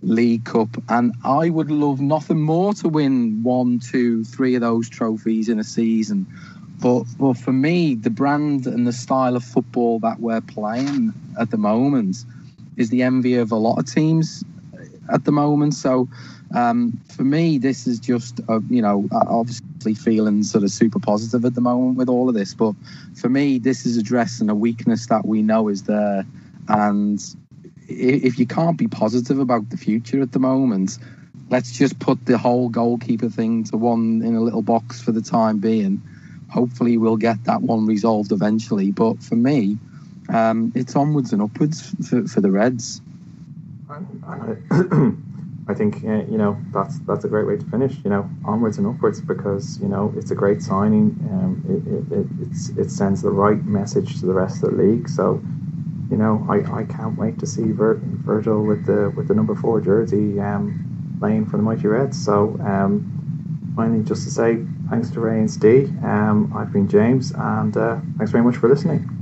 League 0.00 0.46
Cup. 0.46 0.70
And 0.88 1.12
I 1.24 1.50
would 1.50 1.70
love 1.70 2.00
nothing 2.00 2.40
more 2.40 2.72
to 2.72 2.88
win 2.88 3.42
one, 3.42 3.80
two, 3.80 4.24
three 4.24 4.54
of 4.54 4.62
those 4.62 4.88
trophies 4.88 5.50
in 5.50 5.58
a 5.58 5.64
season. 5.64 6.26
But, 6.80 7.04
but 7.18 7.36
for 7.36 7.52
me, 7.52 7.94
the 7.94 8.08
brand 8.08 8.66
and 8.66 8.86
the 8.86 8.94
style 8.94 9.36
of 9.36 9.44
football 9.44 9.98
that 9.98 10.20
we're 10.20 10.40
playing 10.40 11.12
at 11.38 11.50
the 11.50 11.58
moment 11.58 12.24
is 12.78 12.88
the 12.88 13.02
envy 13.02 13.34
of 13.34 13.52
a 13.52 13.56
lot 13.56 13.78
of 13.78 13.84
teams 13.84 14.42
at 15.12 15.26
the 15.26 15.32
moment. 15.32 15.74
So 15.74 16.08
um, 16.54 16.98
for 17.14 17.24
me, 17.24 17.58
this 17.58 17.86
is 17.86 17.98
just, 17.98 18.40
uh, 18.48 18.60
you 18.70 18.80
know, 18.80 19.06
obviously 19.12 19.66
feeling 19.94 20.42
sort 20.42 20.64
of 20.64 20.70
super 20.70 20.98
positive 20.98 21.44
at 21.44 21.54
the 21.54 21.60
moment 21.60 21.96
with 21.96 22.08
all 22.08 22.28
of 22.28 22.34
this. 22.34 22.54
But 22.54 22.74
for 23.14 23.28
me, 23.28 23.58
this 23.58 23.84
is 23.86 23.96
addressing 23.96 24.48
a 24.48 24.54
weakness 24.54 25.06
that 25.06 25.26
we 25.26 25.42
know 25.42 25.68
is 25.68 25.82
there. 25.82 26.24
And 26.68 27.22
if 27.88 28.38
you 28.38 28.46
can't 28.46 28.76
be 28.76 28.88
positive 28.88 29.38
about 29.38 29.70
the 29.70 29.76
future 29.76 30.22
at 30.22 30.32
the 30.32 30.38
moment, 30.38 30.98
let's 31.50 31.76
just 31.76 31.98
put 31.98 32.24
the 32.24 32.38
whole 32.38 32.68
goalkeeper 32.68 33.28
thing 33.28 33.64
to 33.64 33.76
one 33.76 34.22
in 34.22 34.34
a 34.34 34.40
little 34.40 34.62
box 34.62 35.02
for 35.02 35.12
the 35.12 35.22
time 35.22 35.58
being. 35.58 36.02
Hopefully, 36.48 36.96
we'll 36.96 37.16
get 37.16 37.44
that 37.44 37.62
one 37.62 37.86
resolved 37.86 38.32
eventually. 38.32 38.90
But 38.90 39.22
for 39.22 39.36
me, 39.36 39.78
um, 40.28 40.72
it's 40.74 40.96
onwards 40.96 41.32
and 41.32 41.42
upwards 41.42 41.94
for, 42.08 42.26
for 42.26 42.40
the 42.40 42.50
Reds. 42.50 43.00
I 45.68 45.74
think 45.74 46.04
uh, 46.04 46.24
you 46.30 46.38
know 46.38 46.56
that's 46.72 46.98
that's 47.00 47.24
a 47.24 47.28
great 47.28 47.46
way 47.46 47.56
to 47.56 47.64
finish. 47.66 47.96
You 48.04 48.10
know, 48.10 48.28
onwards 48.44 48.78
and 48.78 48.86
upwards 48.86 49.20
because 49.20 49.78
you 49.80 49.88
know 49.88 50.12
it's 50.16 50.30
a 50.32 50.34
great 50.34 50.60
signing. 50.60 51.16
Um, 51.30 51.62
it, 51.68 52.18
it, 52.18 52.86
it 52.86 52.90
sends 52.90 53.22
the 53.22 53.30
right 53.30 53.62
message 53.64 54.18
to 54.20 54.26
the 54.26 54.32
rest 54.32 54.62
of 54.64 54.72
the 54.72 54.76
league. 54.76 55.08
So, 55.08 55.40
you 56.10 56.16
know, 56.16 56.44
I, 56.50 56.80
I 56.80 56.84
can't 56.84 57.16
wait 57.16 57.38
to 57.38 57.46
see 57.46 57.70
Vir- 57.70 58.00
Virgil 58.02 58.64
with 58.64 58.86
the 58.86 59.10
with 59.16 59.28
the 59.28 59.34
number 59.34 59.54
four 59.54 59.80
jersey 59.80 60.40
um, 60.40 61.16
playing 61.20 61.46
for 61.46 61.58
the 61.58 61.62
mighty 61.62 61.86
Reds. 61.86 62.22
So, 62.22 62.58
um, 62.60 63.72
finally, 63.76 64.02
just 64.02 64.24
to 64.24 64.30
say 64.30 64.64
thanks 64.90 65.10
to 65.10 65.20
Ray 65.20 65.38
and 65.38 65.50
Steve. 65.50 65.90
Um, 66.02 66.52
I've 66.56 66.72
been 66.72 66.88
James, 66.88 67.30
and 67.30 67.76
uh, 67.76 68.00
thanks 68.18 68.32
very 68.32 68.42
much 68.42 68.56
for 68.56 68.68
listening. 68.68 69.21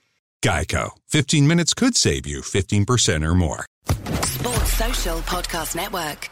Geico. 0.43 0.91
15 1.09 1.47
minutes 1.47 1.73
could 1.73 1.95
save 1.95 2.25
you 2.25 2.41
15% 2.41 3.25
or 3.27 3.35
more. 3.35 3.65
Sports 4.23 4.73
Social 4.73 5.19
Podcast 5.19 5.75
Network. 5.75 6.29